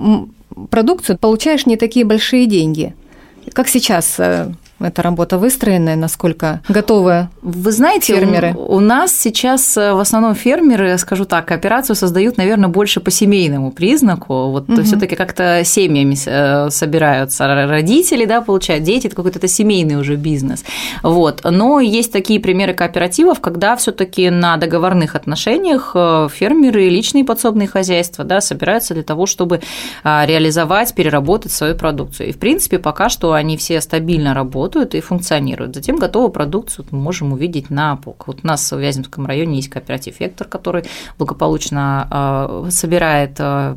продукцию, 0.70 1.18
получаешь 1.18 1.66
не 1.66 1.76
такие 1.76 2.04
большие 2.04 2.46
деньги. 2.46 2.94
Как 3.52 3.68
сейчас 3.68 4.16
э, 4.18 4.52
эта 4.80 5.02
работа 5.02 5.38
выстроена, 5.38 5.96
насколько 5.96 6.60
готовы 6.68 7.28
Вы 7.42 7.72
знаете, 7.72 8.14
фермеры? 8.14 8.54
У, 8.56 8.76
у 8.76 8.80
нас 8.80 9.12
сейчас 9.12 9.76
э, 9.76 9.92
в 9.92 9.98
основном 9.98 10.34
фермеры, 10.34 10.96
скажу 10.98 11.24
так, 11.24 11.46
кооперацию 11.46 11.94
создают, 11.94 12.36
наверное, 12.36 12.68
больше 12.68 13.00
по 13.00 13.10
семейному 13.10 13.72
признаку. 13.72 14.50
Вот 14.50 14.68
угу. 14.68 14.82
все-таки 14.82 15.16
как-то 15.16 15.62
семьями 15.64 16.16
э, 16.24 16.70
собираются 16.70 17.46
родители, 17.66 18.24
да, 18.24 18.40
получают 18.40 18.84
дети, 18.84 19.06
это 19.06 19.16
какой-то 19.16 19.38
это 19.38 19.48
семейный 19.48 19.96
уже 19.96 20.16
бизнес. 20.16 20.64
Вот. 21.02 21.42
Но 21.44 21.80
есть 21.80 22.12
такие 22.12 22.40
примеры 22.40 22.72
кооперативов, 22.72 23.40
когда 23.40 23.76
все-таки 23.76 24.30
на 24.30 24.56
договорных 24.56 25.14
отношениях 25.14 25.92
э, 25.94 26.28
фермеры 26.32 26.86
и 26.86 26.90
личные 26.90 27.24
подсобные 27.24 27.68
хозяйства 27.68 28.24
да, 28.24 28.40
собираются 28.40 28.94
для 28.94 29.02
того, 29.02 29.26
чтобы 29.26 29.60
а, 30.04 30.24
реализовать, 30.26 30.94
переработать 30.94 31.52
свою 31.52 31.74
продукцию. 31.74 32.30
И, 32.30 32.32
в 32.32 32.38
принципе, 32.38 32.78
пока 32.78 33.08
что 33.08 33.32
они 33.32 33.56
все 33.56 33.80
стабильно 33.80 34.34
работают 34.34 34.69
работают 34.70 34.94
и 34.94 35.00
функционируют. 35.00 35.74
Затем 35.74 35.96
готовую 35.96 36.30
продукцию 36.30 36.86
мы 36.90 36.98
можем 36.98 37.32
увидеть 37.32 37.70
на 37.70 37.96
полках. 37.96 38.28
Вот 38.28 38.38
у 38.42 38.46
нас 38.46 38.70
в 38.70 38.78
Вяземском 38.78 39.26
районе 39.26 39.56
есть 39.56 39.68
кооператив 39.68 40.20
«Вектор», 40.20 40.46
который 40.46 40.84
благополучно 41.18 42.06
а, 42.10 42.66
собирает, 42.70 43.36
а, 43.38 43.76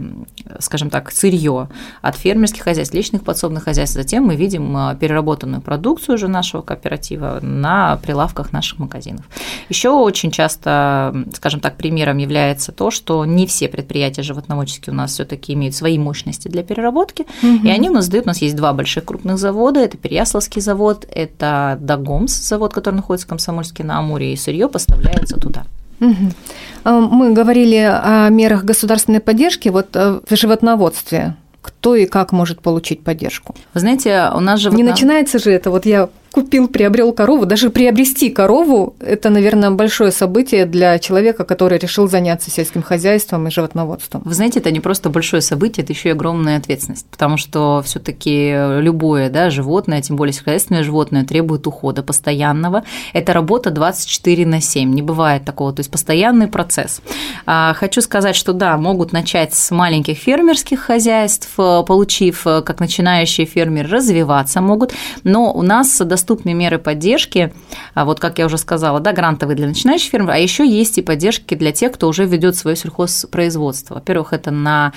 скажем 0.60 0.90
так, 0.90 1.12
сырье 1.12 1.70
от 2.02 2.16
фермерских 2.16 2.64
хозяйств, 2.64 2.94
личных 2.94 3.24
подсобных 3.24 3.64
хозяйств. 3.64 3.96
Затем 3.96 4.26
мы 4.26 4.36
видим 4.36 4.76
а, 4.78 4.96
переработанную 4.96 5.62
продукцию 5.62 6.16
уже 6.16 6.28
нашего 6.28 6.62
кооператива 6.62 7.40
на 7.42 7.98
прилавках 7.98 8.54
наших 8.54 8.80
магазинов. 8.80 9.26
Еще 9.70 9.90
очень 9.90 10.32
часто, 10.32 11.14
скажем 11.34 11.60
так, 11.60 11.78
примером 11.78 12.18
является 12.18 12.72
то, 12.72 12.92
что 12.92 13.26
не 13.26 13.48
все 13.48 13.68
предприятия 13.68 14.22
животноводческие 14.22 14.94
у 14.94 14.98
нас 14.98 15.12
все-таки 15.12 15.54
имеют 15.54 15.76
свои 15.76 15.98
мощности 15.98 16.48
для 16.48 16.64
переработки, 16.64 17.26
угу. 17.42 17.68
и 17.68 17.70
они 17.70 17.90
у 17.90 17.94
нас 17.94 18.08
дают, 18.10 18.26
у 18.26 18.30
нас 18.30 18.42
есть 18.42 18.56
два 18.56 18.74
больших 18.74 19.06
крупных 19.06 19.38
завода, 19.38 19.80
это 19.80 19.98
Переяславский 19.98 20.62
завод, 20.62 20.83
завод, 20.84 21.08
это 21.10 21.78
Дагомс, 21.80 22.34
завод, 22.34 22.74
который 22.74 22.96
находится 22.96 23.26
в 23.26 23.30
Комсомольске 23.30 23.84
на 23.84 24.00
Амуре, 24.00 24.34
и 24.34 24.36
сырье 24.36 24.68
поставляется 24.68 25.38
туда. 25.38 25.64
Мы 26.00 27.34
говорили 27.34 27.78
о 27.78 28.28
мерах 28.30 28.66
государственной 28.66 29.22
поддержки 29.22 29.70
вот 29.70 29.96
э, 29.96 30.20
в 30.28 30.36
животноводстве. 30.36 31.36
Кто 31.62 31.96
и 31.96 32.06
как 32.06 32.34
может 32.34 32.62
получить 32.62 33.04
поддержку? 33.04 33.56
Вы 33.74 33.80
знаете, 33.80 34.30
у 34.36 34.42
нас 34.42 34.60
же... 34.60 34.70
Не 34.72 34.84
начинается 34.84 35.40
же 35.40 35.52
это, 35.52 35.72
вот 35.72 35.86
я 35.86 36.10
купил, 36.34 36.68
приобрел 36.68 37.14
корову. 37.14 37.46
Даже 37.46 37.70
приобрести 37.70 38.32
корову– 38.32 38.96
это, 39.00 39.30
наверное, 39.30 39.70
большое 39.70 40.12
событие 40.12 40.66
для 40.66 40.98
человека, 40.98 41.46
который 41.46 41.78
решил 41.78 42.10
заняться 42.10 42.50
сельским 42.50 42.82
хозяйством 42.82 43.48
и 43.48 43.52
животноводством. 43.52 44.24
Вы 44.26 44.34
знаете, 44.34 44.60
это 44.60 44.72
не 44.72 44.80
просто 44.80 45.12
большое 45.12 45.44
событие, 45.44 45.84
это 45.84 45.94
еще 45.94 46.10
и 46.10 46.12
огромная 46.12 46.58
ответственность, 46.58 47.06
потому 47.12 47.38
что 47.38 47.84
все 47.86 48.00
таки 48.00 48.52
любое 48.82 49.30
да, 49.30 49.52
животное, 49.52 50.02
тем 50.02 50.16
более 50.16 50.34
сельскохозяйственное 50.34 50.84
животное, 50.84 51.24
требует 51.24 51.68
ухода 51.68 52.02
постоянного. 52.02 52.84
Это 53.14 53.32
работа 53.34 53.70
24 53.70 54.46
на 54.48 54.60
7, 54.60 54.92
не 54.92 55.04
бывает 55.04 55.46
такого, 55.46 55.72
то 55.72 55.82
есть 55.82 55.92
постоянный 55.92 56.48
процесс. 56.48 57.02
А, 57.46 57.76
хочу 57.76 58.02
сказать, 58.02 58.36
что 58.36 58.54
да, 58.54 58.78
могут 58.78 59.14
начать 59.14 59.54
с 59.54 59.70
маленьких 59.70 60.18
фермерских 60.18 60.80
хозяйств, 60.80 61.52
получив, 61.56 62.44
как 62.44 62.80
начинающие 62.80 63.46
фермеры, 63.46 63.88
развиваться 63.88 64.62
могут, 64.62 64.94
но 65.24 65.54
у 65.54 65.62
нас 65.62 66.00
достаточно 66.00 66.23
доступны 66.24 66.54
меры 66.54 66.80
поддержки, 66.80 67.52
а 67.94 68.06
вот 68.06 68.20
как 68.22 68.40
я 68.40 68.46
уже 68.46 68.58
сказала, 68.58 69.02
да, 69.02 69.12
грантовые 69.12 69.58
для 69.58 69.68
начинающих 69.68 70.12
ферм, 70.12 70.30
а 70.30 70.38
еще 70.38 70.66
есть 70.66 70.98
и 70.98 71.02
поддержки 71.02 71.54
для 71.56 71.74
тех, 71.74 71.92
кто 71.92 72.08
уже 72.08 72.26
ведет 72.26 72.56
свое 72.56 72.78
сельхозпроизводство. 72.78 73.96
Во-первых, 73.96 74.32
это 74.32 74.52
на 74.52 74.94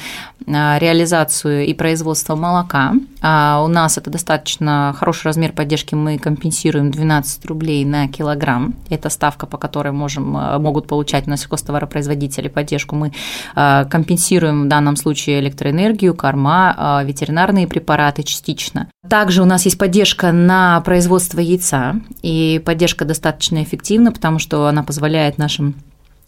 реализацию 0.46 1.66
и 1.66 1.74
производство 1.74 2.36
молока. 2.36 2.94
А 3.20 3.60
у 3.64 3.66
нас 3.66 3.98
это 3.98 4.10
достаточно 4.10 4.94
хороший 4.96 5.26
размер 5.26 5.52
поддержки, 5.52 5.96
мы 5.96 6.18
компенсируем 6.18 6.92
12 6.92 7.44
рублей 7.46 7.84
на 7.84 8.06
килограмм. 8.06 8.74
Это 8.88 9.10
ставка, 9.10 9.46
по 9.46 9.58
которой 9.58 9.92
можем, 9.92 10.36
а, 10.36 10.58
могут 10.60 10.86
получать 10.86 11.26
на 11.26 11.36
сельхозтоваропроизводители 11.36 12.46
поддержку. 12.46 12.94
Мы 12.94 13.12
а, 13.56 13.84
компенсируем 13.86 14.64
в 14.64 14.68
данном 14.68 14.94
случае 14.94 15.40
электроэнергию, 15.40 16.14
корма, 16.14 17.02
ветеринарные 17.04 17.66
препараты 17.66 18.22
частично. 18.22 18.88
Также 19.08 19.42
у 19.42 19.44
нас 19.44 19.64
есть 19.64 19.78
поддержка 19.78 20.32
на 20.32 20.80
производство 20.80 21.15
производства 21.16 21.40
яйца, 21.40 22.00
и 22.22 22.60
поддержка 22.64 23.06
достаточно 23.06 23.62
эффективна, 23.62 24.12
потому 24.12 24.38
что 24.38 24.66
она 24.66 24.82
позволяет 24.82 25.38
нашим 25.38 25.74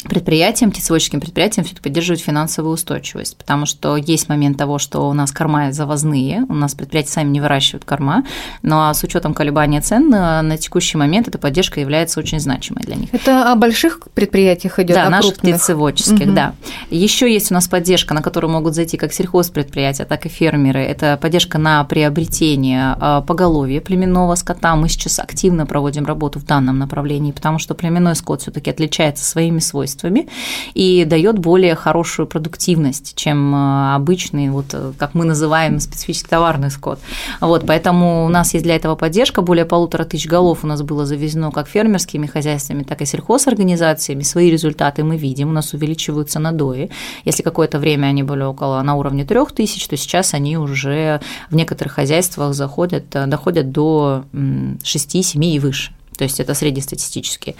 предприятиям, 0.04 0.70
птицеводческим 0.70 1.20
предприятиям 1.20 1.64
все-таки 1.64 1.82
поддерживать 1.82 2.20
финансовую 2.20 2.74
устойчивость, 2.74 3.36
потому 3.36 3.66
что 3.66 3.96
есть 3.96 4.28
момент 4.28 4.56
того, 4.56 4.78
что 4.78 5.08
у 5.08 5.12
нас 5.12 5.32
корма 5.32 5.72
завозные, 5.72 6.44
у 6.48 6.54
нас 6.54 6.74
предприятия 6.74 7.10
сами 7.10 7.30
не 7.30 7.40
выращивают 7.40 7.84
корма, 7.84 8.24
но 8.62 8.94
с 8.94 9.02
учетом 9.02 9.34
колебания 9.34 9.80
цен 9.80 10.08
на, 10.08 10.40
на 10.42 10.56
текущий 10.56 10.96
момент 10.96 11.26
эта 11.26 11.38
поддержка 11.38 11.80
является 11.80 12.20
очень 12.20 12.38
значимой 12.38 12.84
для 12.84 12.94
них. 12.94 13.12
Это 13.12 13.50
о 13.50 13.56
больших 13.56 14.00
предприятиях 14.14 14.78
идет, 14.78 14.94
да, 14.94 15.06
о 15.06 15.10
наших 15.10 15.34
крупных. 15.34 15.56
птицеводческих, 15.56 16.26
угу. 16.26 16.32
да. 16.32 16.54
Еще 16.90 17.32
есть 17.32 17.50
у 17.50 17.54
нас 17.54 17.66
поддержка, 17.66 18.14
на 18.14 18.22
которую 18.22 18.52
могут 18.52 18.76
зайти 18.76 18.96
как 18.96 19.12
сельхозпредприятия, 19.12 20.06
так 20.06 20.26
и 20.26 20.28
фермеры. 20.28 20.80
Это 20.80 21.18
поддержка 21.20 21.58
на 21.58 21.82
приобретение 21.82 22.94
а, 23.00 23.20
поголовья 23.22 23.80
племенного 23.80 24.36
скота. 24.36 24.76
Мы 24.76 24.88
сейчас 24.88 25.18
активно 25.18 25.66
проводим 25.66 26.06
работу 26.06 26.38
в 26.38 26.44
данном 26.44 26.78
направлении, 26.78 27.32
потому 27.32 27.58
что 27.58 27.74
племенной 27.74 28.14
скот 28.14 28.42
все-таки 28.42 28.70
отличается 28.70 29.24
своими 29.24 29.58
свойствами 29.58 29.87
свойствами 29.88 30.28
и 30.74 31.04
дает 31.04 31.38
более 31.38 31.74
хорошую 31.74 32.26
продуктивность, 32.26 33.14
чем 33.14 33.54
э, 33.54 33.94
обычный, 33.94 34.50
вот, 34.50 34.66
э, 34.72 34.92
как 34.98 35.14
мы 35.14 35.24
называем, 35.24 35.80
специфический 35.80 36.28
товарный 36.28 36.70
скот. 36.70 36.98
Вот, 37.40 37.64
поэтому 37.66 38.26
у 38.26 38.28
нас 38.28 38.54
есть 38.54 38.64
для 38.64 38.76
этого 38.76 38.96
поддержка. 38.96 39.42
Более 39.42 39.64
полутора 39.64 40.04
тысяч 40.04 40.26
голов 40.26 40.64
у 40.64 40.66
нас 40.66 40.82
было 40.82 41.06
завезено 41.06 41.50
как 41.50 41.68
фермерскими 41.68 42.26
хозяйствами, 42.26 42.82
так 42.82 43.02
и 43.02 43.06
сельхозорганизациями. 43.06 44.22
Свои 44.22 44.50
результаты 44.50 45.04
мы 45.04 45.16
видим. 45.16 45.48
У 45.48 45.52
нас 45.52 45.74
увеличиваются 45.74 46.38
надои. 46.38 46.90
Если 47.24 47.42
какое-то 47.42 47.78
время 47.78 48.08
они 48.08 48.22
были 48.22 48.42
около 48.42 48.82
на 48.82 48.94
уровне 48.94 49.24
трех 49.24 49.52
тысяч, 49.52 49.86
то 49.88 49.96
сейчас 49.96 50.34
они 50.34 50.58
уже 50.58 51.20
в 51.50 51.56
некоторых 51.56 51.94
хозяйствах 51.94 52.54
заходят, 52.54 53.04
э, 53.14 53.26
доходят 53.26 53.72
до 53.72 54.24
6-7 54.32 55.44
и 55.44 55.58
выше. 55.58 55.97
То 56.18 56.24
есть 56.24 56.40
это 56.40 56.52
среднестатистические. 56.52 57.54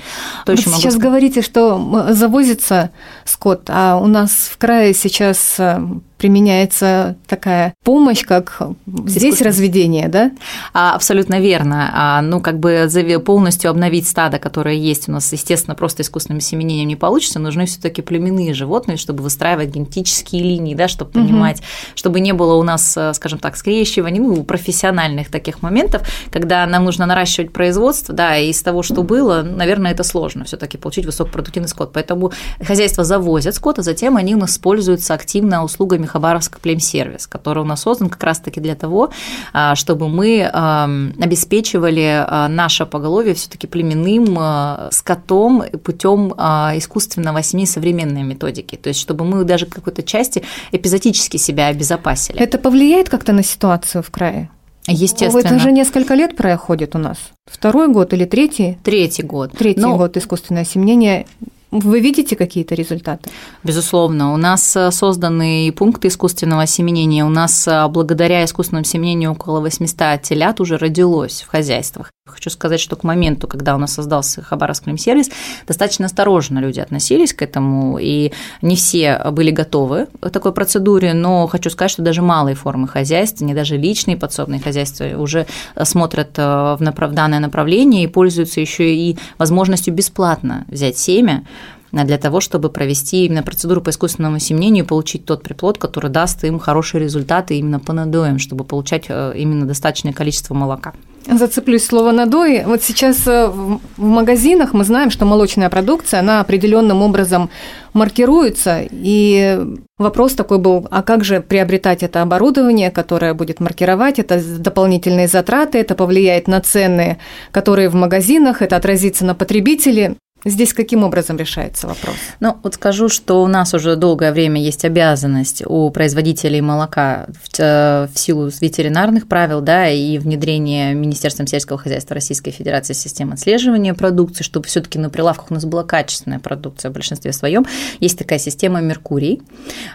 То 0.44 0.52
Вы 0.52 0.58
сейчас 0.58 0.94
могу... 0.94 1.06
говорите, 1.06 1.42
что 1.42 2.08
завозится 2.10 2.90
скот, 3.24 3.70
а 3.70 3.96
у 3.96 4.06
нас 4.06 4.32
в 4.52 4.58
крае 4.58 4.94
сейчас 4.94 5.54
э, 5.58 5.80
применяется 6.18 7.16
такая 7.26 7.74
помощь, 7.84 8.24
как 8.24 8.60
здесь 9.06 9.40
разведение, 9.40 10.08
да? 10.08 10.32
А, 10.74 10.94
абсолютно 10.94 11.40
верно. 11.40 11.90
А, 11.94 12.22
ну, 12.22 12.40
как 12.40 12.58
бы 12.58 12.88
полностью 13.24 13.70
обновить 13.70 14.08
стадо, 14.08 14.38
которое 14.38 14.74
есть 14.74 15.08
у 15.08 15.12
нас, 15.12 15.32
естественно, 15.32 15.76
просто 15.76 16.02
искусственным 16.02 16.40
семенением 16.40 16.88
не 16.88 16.96
получится, 16.96 17.38
нужны 17.38 17.66
все 17.66 17.80
таки 17.80 18.02
племенные 18.02 18.52
животные, 18.52 18.96
чтобы 18.96 19.22
выстраивать 19.22 19.68
генетические 19.68 20.42
линии, 20.42 20.74
да, 20.74 20.88
чтобы 20.88 21.12
понимать, 21.12 21.58
угу. 21.58 21.66
чтобы 21.94 22.20
не 22.20 22.32
было 22.32 22.54
у 22.54 22.62
нас, 22.64 22.96
э, 22.96 23.14
скажем 23.14 23.38
так, 23.38 23.56
скрещиваний, 23.56 24.18
ну, 24.18 24.42
профессиональных 24.42 25.30
таких 25.30 25.62
моментов, 25.62 26.02
когда 26.32 26.66
нам 26.66 26.84
нужно 26.84 27.06
наращивать 27.06 27.52
производство, 27.52 28.14
да, 28.14 28.36
и 28.36 28.50
из 28.50 28.60
того, 28.62 28.82
что 28.82 29.02
было, 29.04 29.42
наверное, 29.42 29.92
это 29.92 30.02
сложно 30.02 30.44
все 30.44 30.56
таки 30.56 30.78
получить 30.78 31.06
высокопродуктивный 31.06 31.68
скот. 31.68 31.92
Поэтому 31.92 32.32
хозяйства 32.60 33.04
завозят 33.04 33.54
скот, 33.54 33.78
а 33.78 33.82
затем 33.82 34.16
они 34.16 34.34
у 34.34 34.38
нас 34.38 34.52
используются 34.52 35.14
активно 35.14 35.62
услугами 35.62 36.07
Хабаровск 36.08 36.58
Племсервис, 36.60 37.26
который 37.26 37.62
у 37.62 37.66
нас 37.66 37.82
создан 37.82 38.08
как 38.08 38.22
раз-таки 38.24 38.60
для 38.60 38.74
того, 38.74 39.10
а, 39.52 39.74
чтобы 39.74 40.08
мы 40.08 40.44
обеспечивали 40.44 42.24
а, 42.26 42.48
наше 42.48 42.86
поголовье 42.86 43.34
все-таки 43.34 43.66
племенным 43.66 44.36
а, 44.38 44.88
скотом 44.90 45.64
путем 45.84 46.32
искусственного 46.32 47.42
семьи 47.42 47.66
современной 47.66 48.22
методики. 48.22 48.76
То 48.76 48.88
есть, 48.88 49.00
чтобы 49.00 49.24
мы 49.24 49.44
даже 49.44 49.66
какой-то 49.66 50.02
части 50.02 50.42
эпизодически 50.72 51.36
себя 51.36 51.66
обезопасили. 51.68 52.38
Это 52.38 52.58
повлияет 52.58 53.08
как-то 53.08 53.32
на 53.32 53.42
ситуацию 53.42 54.02
в 54.02 54.10
крае? 54.10 54.50
Естественно. 54.86 55.40
Это 55.40 55.58
же 55.58 55.70
несколько 55.70 56.14
лет 56.14 56.36
проходит 56.36 56.96
у 56.96 56.98
нас. 56.98 57.18
Второй 57.46 57.88
год 57.88 58.12
или 58.14 58.24
третий? 58.24 58.78
Третий 58.82 59.22
год. 59.22 59.52
Третий 59.52 59.80
Но... 59.80 59.96
год 59.96 60.16
искусственное 60.16 60.62
осеменение. 60.62 61.26
Вы 61.70 62.00
видите 62.00 62.34
какие-то 62.34 62.74
результаты? 62.74 63.30
Безусловно. 63.62 64.32
У 64.32 64.36
нас 64.38 64.74
э, 64.74 64.90
созданы 64.90 65.70
пункты 65.76 66.08
искусственного 66.08 66.62
осеменения. 66.62 67.24
У 67.24 67.28
нас 67.28 67.68
э, 67.68 67.86
благодаря 67.88 68.44
искусственному 68.44 68.82
осеменению 68.82 69.32
около 69.32 69.60
800 69.60 70.22
телят 70.22 70.60
уже 70.60 70.78
родилось 70.78 71.42
в 71.42 71.48
хозяйствах. 71.48 72.10
Хочу 72.28 72.50
сказать, 72.50 72.80
что 72.80 72.96
к 72.96 73.04
моменту, 73.04 73.46
когда 73.48 73.74
у 73.74 73.78
нас 73.78 73.94
создался 73.94 74.42
Хабаровск 74.42 74.84
сервис, 74.98 75.30
достаточно 75.66 76.06
осторожно 76.06 76.58
люди 76.60 76.80
относились 76.80 77.34
к 77.34 77.42
этому, 77.42 77.98
и 78.00 78.32
не 78.62 78.76
все 78.76 79.20
были 79.32 79.50
готовы 79.50 80.06
к 80.20 80.30
такой 80.30 80.52
процедуре, 80.52 81.14
но 81.14 81.46
хочу 81.46 81.70
сказать, 81.70 81.90
что 81.90 82.02
даже 82.02 82.22
малые 82.22 82.54
формы 82.54 82.88
хозяйства, 82.88 83.44
не 83.44 83.54
даже 83.54 83.76
личные 83.76 84.16
подсобные 84.16 84.60
хозяйства 84.60 85.04
уже 85.16 85.46
смотрят 85.82 86.30
э, 86.36 86.76
в 86.78 87.12
данное 87.12 87.40
направление 87.40 88.04
и 88.04 88.06
пользуются 88.06 88.60
еще 88.60 88.94
и 88.94 89.18
возможностью 89.38 89.94
бесплатно 89.94 90.64
взять 90.68 90.98
семя, 90.98 91.44
для 91.92 92.18
того, 92.18 92.40
чтобы 92.40 92.68
провести 92.70 93.24
именно 93.24 93.42
процедуру 93.42 93.80
по 93.80 93.90
искусственному 93.90 94.38
семенению 94.38 94.84
и 94.84 94.86
получить 94.88 95.24
тот 95.24 95.42
приплод, 95.42 95.78
который 95.78 96.10
даст 96.10 96.44
им 96.44 96.58
хорошие 96.58 97.02
результаты 97.02 97.56
именно 97.56 97.80
по 97.80 97.92
надоям, 97.92 98.38
чтобы 98.38 98.64
получать 98.64 99.06
э, 99.08 99.32
именно 99.36 99.66
достаточное 99.66 100.12
количество 100.12 100.54
молока. 100.54 100.92
Зацеплюсь 101.30 101.84
слово 101.84 102.12
надои. 102.12 102.64
Вот 102.64 102.82
сейчас 102.82 103.26
э, 103.26 103.48
в 103.48 103.80
магазинах 104.02 104.72
мы 104.72 104.84
знаем, 104.84 105.10
что 105.10 105.26
молочная 105.26 105.68
продукция, 105.68 106.20
она 106.20 106.40
определенным 106.40 107.02
образом 107.02 107.50
маркируется. 107.92 108.86
И 108.90 109.60
вопрос 109.98 110.32
такой 110.34 110.58
был, 110.58 110.86
а 110.90 111.02
как 111.02 111.24
же 111.24 111.42
приобретать 111.42 112.02
это 112.02 112.22
оборудование, 112.22 112.90
которое 112.90 113.34
будет 113.34 113.60
маркировать, 113.60 114.18
это 114.18 114.42
дополнительные 114.58 115.28
затраты, 115.28 115.78
это 115.78 115.94
повлияет 115.94 116.48
на 116.48 116.60
цены, 116.62 117.18
которые 117.50 117.90
в 117.90 117.94
магазинах, 117.94 118.62
это 118.62 118.76
отразится 118.76 119.26
на 119.26 119.34
потребителе. 119.34 120.16
Здесь 120.44 120.72
каким 120.72 121.02
образом 121.02 121.36
решается 121.36 121.88
вопрос? 121.88 122.14
Ну, 122.38 122.56
вот 122.62 122.74
скажу, 122.74 123.08
что 123.08 123.42
у 123.42 123.48
нас 123.48 123.74
уже 123.74 123.96
долгое 123.96 124.32
время 124.32 124.62
есть 124.62 124.84
обязанность 124.84 125.64
у 125.66 125.90
производителей 125.90 126.60
молока 126.60 127.26
в, 127.26 127.58
в 127.58 128.10
силу 128.14 128.48
ветеринарных 128.60 129.26
правил, 129.26 129.60
да, 129.60 129.88
и 129.88 130.16
внедрения 130.18 130.94
Министерством 130.94 131.48
сельского 131.48 131.76
хозяйства 131.76 132.14
Российской 132.14 132.52
Федерации 132.52 132.92
системы 132.92 133.34
отслеживания 133.34 133.94
продукции, 133.94 134.44
чтобы 134.44 134.66
все 134.68 134.80
таки 134.80 134.96
на 135.00 135.10
прилавках 135.10 135.50
у 135.50 135.54
нас 135.54 135.64
была 135.64 135.82
качественная 135.82 136.38
продукция 136.38 136.92
в 136.92 136.94
большинстве 136.94 137.32
своем. 137.32 137.66
Есть 137.98 138.16
такая 138.16 138.38
система 138.38 138.80
«Меркурий». 138.80 139.42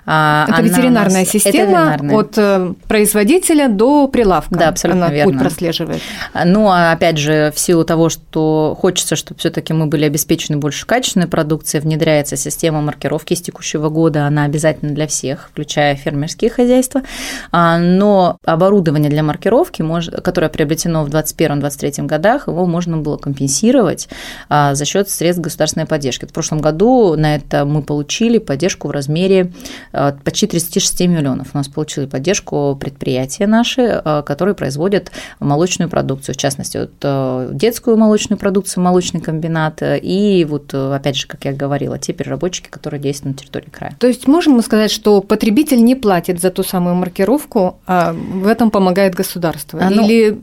А, 0.06 0.44
это 0.50 0.58
Она 0.58 0.68
ветеринарная 0.68 1.22
нас... 1.22 1.30
система 1.30 1.56
это 1.56 1.64
ветеринарная. 1.64 2.18
от 2.18 2.38
э, 2.38 2.74
производителя 2.90 3.70
до 3.70 4.10
прилавка. 4.10 4.56
Да, 4.56 4.68
абсолютно 4.68 5.06
Она 5.06 5.16
верно. 5.16 5.32
путь 5.32 5.42
прослеживает. 5.42 6.02
Ну, 6.46 6.68
а 6.68 6.92
опять 6.92 7.18
же, 7.18 7.54
в 7.56 7.60
силу 7.60 7.86
того, 7.86 8.10
что 8.10 8.78
хочется, 8.80 9.16
чтобы 9.16 9.40
все 9.40 9.50
таки 9.50 9.72
мы 9.72 9.86
были 9.86 10.04
обеспечены 10.04 10.33
обеспечены 10.34 10.58
больше 10.58 10.86
качественной 10.86 11.28
продукцией, 11.28 11.82
внедряется 11.82 12.36
система 12.36 12.82
маркировки 12.82 13.36
с 13.36 13.42
текущего 13.42 13.90
года, 13.90 14.26
она 14.26 14.46
обязательно 14.46 14.94
для 14.94 15.08
всех, 15.08 15.50
включая 15.52 15.96
фермерские 15.96 16.50
хозяйства, 16.50 17.04
а, 17.52 17.78
но 17.78 18.38
оборудование 18.44 19.10
для 19.10 19.22
маркировки, 19.22 19.84
которое 20.22 20.50
приобретено 20.50 21.04
в 21.04 21.10
2021-2023 21.10 22.06
годах, 22.06 22.48
его 22.48 22.66
можно 22.66 22.98
было 22.98 23.18
компенсировать 23.18 24.10
а, 24.50 24.74
за 24.74 24.86
счет 24.86 25.10
средств 25.10 25.44
государственной 25.44 25.86
поддержки. 25.86 26.26
В 26.26 26.34
прошлом 26.34 26.60
году 26.60 27.16
на 27.16 27.36
это 27.36 27.66
мы 27.66 27.84
получили 27.84 28.40
поддержку 28.40 28.88
в 28.88 28.92
размере 28.92 29.52
а, 29.92 30.16
почти 30.24 30.48
36 30.48 31.02
миллионов. 31.02 31.50
У 31.54 31.58
нас 31.58 31.68
получили 31.68 32.06
поддержку 32.06 32.76
предприятия 32.80 33.48
наши, 33.48 34.02
которые 34.26 34.56
производят 34.56 35.12
молочную 35.40 35.90
продукцию, 35.90 36.36
в 36.36 36.38
частности, 36.38 36.78
вот 36.78 37.56
детскую 37.56 37.98
молочную 37.98 38.40
продукцию, 38.40 38.84
молочный 38.84 39.22
комбинат 39.22 39.82
и 39.82 40.23
и 40.24 40.46
вот, 40.46 40.74
э, 40.74 40.96
опять 40.96 41.18
же, 41.18 41.28
как 41.28 41.46
я 41.46 41.54
говорила, 41.54 41.98
те 41.98 42.14
переработчики, 42.14 42.70
которые 42.70 43.02
действуют 43.02 43.36
на 43.36 43.42
территории 43.42 43.70
края. 43.70 43.96
То 44.00 44.08
есть 44.08 44.28
можем 44.28 44.54
мы 44.54 44.62
сказать, 44.62 44.92
что 44.92 45.22
потребитель 45.22 45.84
не 45.84 45.96
платит 45.96 46.40
за 46.40 46.50
ту 46.50 46.64
самую 46.64 46.96
маркировку, 46.96 47.80
а 47.86 48.14
в 48.14 48.48
этом 48.48 48.72
помогает 48.72 49.16
государство? 49.16 49.80
А, 49.82 49.90
ну, 49.90 50.06
Или 50.06 50.40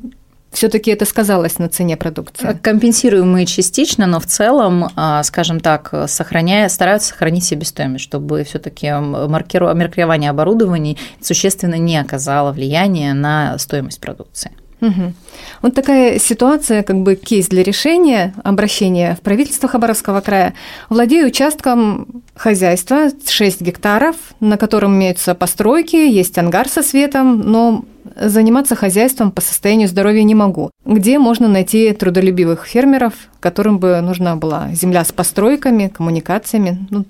все-таки 0.51 0.91
это 0.91 1.05
сказалось 1.05 1.59
на 1.59 1.69
цене 1.69 1.97
продукции? 1.97 2.59
Компенсируем 2.61 3.33
мы 3.33 3.47
частично, 3.47 4.07
но 4.07 4.21
в 4.21 4.27
целом, 4.27 4.91
а, 4.97 5.23
скажем 5.23 5.61
так, 5.61 5.95
сохраняя, 6.09 6.69
стараются 6.69 7.11
сохранить 7.11 7.45
себестоимость, 7.45 8.05
чтобы 8.05 8.45
все-таки 8.45 8.93
маркирование 8.93 10.31
оборудований 10.31 10.99
существенно 11.21 11.77
не 11.77 11.97
оказало 11.97 12.53
влияния 12.53 13.15
на 13.15 13.57
стоимость 13.59 14.01
продукции. 14.01 14.51
Угу. 14.81 15.13
Вот 15.63 15.75
такая 15.75 16.19
ситуация, 16.19 16.83
как 16.83 16.97
бы 16.97 17.15
кейс 17.15 17.49
для 17.49 17.63
решения, 17.63 18.35
обращения 18.43 19.17
в 19.17 19.21
правительство 19.21 19.69
Хабаровского 19.69 20.21
края. 20.21 20.55
Владею 20.89 21.27
участком 21.27 22.23
хозяйства 22.35 23.11
6 23.27 23.61
гектаров, 23.61 24.17
на 24.41 24.57
котором 24.57 24.97
имеются 24.97 25.35
постройки, 25.35 25.97
есть 25.97 26.39
ангар 26.39 26.69
со 26.69 26.83
светом, 26.83 27.41
но 27.41 27.85
заниматься 28.17 28.75
хозяйством 28.75 29.31
по 29.31 29.41
состоянию 29.41 29.89
здоровья 29.89 30.23
не 30.23 30.35
могу. 30.35 30.71
Где 30.85 31.19
можно 31.19 31.49
найти 31.49 31.93
трудолюбивых 31.93 32.67
фермеров, 32.67 33.15
которым 33.41 33.79
бы 33.79 34.01
нужна 34.01 34.37
была 34.37 34.73
земля 34.73 35.05
с 35.05 35.13
постройками, 35.13 35.89
коммуникациями? 35.89 36.87
Ну, 36.91 37.05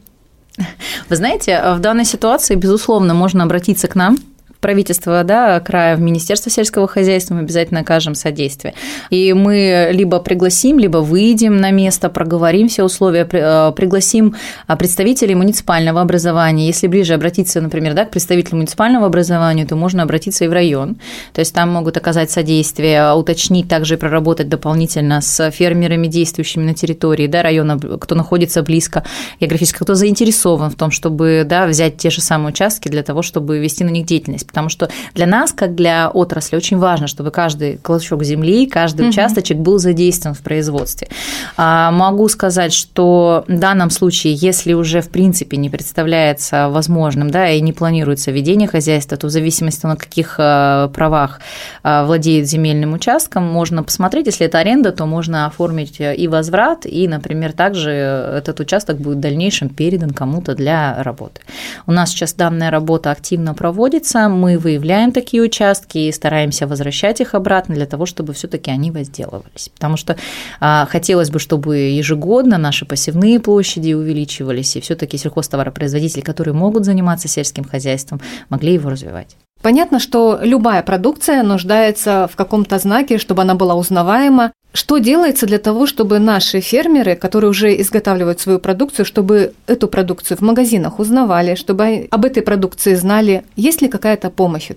вы 1.09 1.17
знаете, 1.17 1.63
в 1.75 1.79
данной 1.79 2.05
ситуации, 2.05 2.55
безусловно, 2.55 3.15
можно 3.15 3.45
обратиться 3.45 3.89
к 3.89 3.95
нам, 3.95 4.19
правительства 4.61 5.25
да, 5.25 5.61
края, 5.61 5.97
в 5.97 6.01
Министерство 6.01 6.51
сельского 6.51 6.87
хозяйства 6.87 7.35
мы 7.35 7.41
обязательно 7.41 7.81
окажем 7.81 8.15
содействие. 8.15 8.75
И 9.11 9.33
мы 9.33 9.91
либо 9.93 10.21
пригласим, 10.21 10.79
либо 10.79 10.99
выйдем 10.99 11.57
на 11.57 11.71
место, 11.71 12.09
проговорим 12.09 12.69
все 12.69 12.85
условия, 12.85 13.29
э, 13.31 13.73
пригласим 13.75 14.37
а, 14.67 14.77
представителей 14.77 15.35
муниципального 15.35 16.01
образования. 16.01 16.67
Если 16.67 16.87
ближе 16.87 17.15
обратиться, 17.15 17.61
например, 17.61 17.95
да, 17.95 18.05
к 18.05 18.11
представителю 18.11 18.57
муниципального 18.57 19.07
образования, 19.07 19.67
то 19.67 19.77
можно 19.77 20.03
обратиться 20.03 20.45
и 20.45 20.49
в 20.49 20.53
район. 20.53 20.97
То 21.33 21.41
есть 21.41 21.55
там 21.55 21.71
могут 21.71 21.97
оказать 21.97 22.31
содействие, 22.31 23.15
уточнить, 23.15 23.69
также 23.69 23.97
проработать 23.97 24.49
дополнительно 24.49 25.21
с 25.21 25.51
фермерами, 25.51 26.07
действующими 26.07 26.65
на 26.65 26.75
территории 26.75 27.27
да, 27.27 27.43
района, 27.43 27.79
кто 27.79 28.15
находится 28.15 28.63
близко 28.63 29.05
географически, 29.41 29.79
кто 29.83 29.95
заинтересован 29.95 30.71
в 30.71 30.75
том, 30.75 30.91
чтобы 30.91 31.45
да, 31.47 31.67
взять 31.67 31.97
те 31.97 32.11
же 32.11 32.21
самые 32.21 32.51
участки 32.51 32.89
для 32.89 33.03
того, 33.03 33.23
чтобы 33.23 33.59
вести 33.59 33.85
на 33.85 33.91
них 33.91 34.07
деятельность 34.07 34.50
потому 34.51 34.69
что 34.69 34.91
для 35.15 35.27
нас, 35.27 35.53
как 35.53 35.77
для 35.77 36.11
отрасли, 36.11 36.57
очень 36.57 36.77
важно, 36.77 37.07
чтобы 37.07 37.31
каждый 37.31 37.77
клочок 37.79 38.25
земли, 38.25 38.67
каждый 38.67 39.03
угу. 39.03 39.11
участочек 39.11 39.59
был 39.59 39.79
задействован 39.79 40.35
в 40.35 40.41
производстве. 40.41 41.09
А, 41.57 41.93
могу 41.93 42.29
сказать, 42.29 42.73
что 42.73 43.45
в 43.47 43.59
данном 43.59 43.91
случае, 43.91 44.35
если 44.35 44.73
уже 44.73 45.03
в 45.03 45.11
принципе 45.11 45.57
не 45.57 45.71
представляется 45.71 46.69
возможным, 46.69 47.31
да, 47.31 47.49
и 47.49 47.61
не 47.61 47.73
планируется 47.73 48.33
ведение 48.33 48.67
хозяйства, 48.67 49.17
то 49.17 49.29
в 49.29 49.31
зависимости 49.31 49.87
на 49.87 49.97
каких 49.97 50.35
э, 50.39 50.89
правах 50.93 51.41
э, 51.85 52.05
владеет 52.05 52.49
земельным 52.49 52.93
участком, 52.93 53.45
можно 53.45 53.85
посмотреть, 53.85 54.27
если 54.27 54.47
это 54.47 54.59
аренда, 54.59 54.91
то 54.91 55.07
можно 55.07 55.47
оформить 55.47 56.01
и 56.01 56.29
возврат, 56.29 56.87
и, 56.87 57.07
например, 57.07 57.53
также 57.53 57.91
этот 57.91 58.59
участок 58.59 58.99
будет 58.99 59.19
в 59.19 59.21
дальнейшем 59.21 59.69
передан 59.69 60.11
кому-то 60.11 60.55
для 60.55 61.03
работы. 61.03 61.41
У 61.87 61.93
нас 61.93 62.11
сейчас 62.11 62.35
данная 62.35 62.71
работа 62.71 63.11
активно 63.11 63.55
проводится, 63.55 64.29
мы 64.41 64.59
выявляем 64.59 65.13
такие 65.13 65.43
участки 65.43 65.99
и 65.99 66.13
стараемся 66.13 66.67
возвращать 66.67 67.21
их 67.21 67.35
обратно 67.35 67.75
для 67.75 67.87
того, 67.87 68.07
чтобы 68.07 68.33
все-таки 68.33 68.71
они 68.71 68.91
возделывались. 68.91 69.69
Потому 69.69 69.97
что 69.97 70.17
а, 70.61 70.87
хотелось 70.87 71.31
бы, 71.31 71.39
чтобы 71.39 71.77
ежегодно 71.77 72.59
наши 72.59 72.87
посевные 72.87 73.39
площади 73.39 73.93
увеличивались, 73.93 74.77
и 74.77 74.81
все-таки 74.81 75.19
сельхозтоваропроизводители, 75.19 76.23
которые 76.23 76.55
могут 76.55 76.85
заниматься 76.85 77.29
сельским 77.29 77.65
хозяйством, 77.65 78.21
могли 78.49 78.75
его 78.75 78.91
развивать. 78.91 79.37
Понятно, 79.63 79.99
что 79.99 80.39
любая 80.43 80.83
продукция 80.83 81.43
нуждается 81.43 82.29
в 82.33 82.37
каком-то 82.37 82.79
знаке, 82.79 83.19
чтобы 83.19 83.43
она 83.43 83.55
была 83.55 83.75
узнаваема. 83.75 84.53
Что 84.73 84.99
делается 84.99 85.47
для 85.47 85.59
того, 85.59 85.87
чтобы 85.87 86.21
наши 86.21 86.61
фермеры, 86.61 87.17
которые 87.17 87.51
уже 87.51 87.81
изготавливают 87.81 88.41
свою 88.41 88.61
продукцию, 88.61 89.05
чтобы 89.05 89.53
эту 89.67 89.89
продукцию 89.89 90.39
в 90.39 90.43
магазинах 90.43 91.01
узнавали, 91.01 91.57
чтобы 91.57 92.07
об 92.11 92.25
этой 92.25 92.43
продукции 92.43 92.95
знали? 92.95 93.43
Есть 93.57 93.83
ли 93.83 93.89
какая-то 93.89 94.31
помощь? 94.31 94.71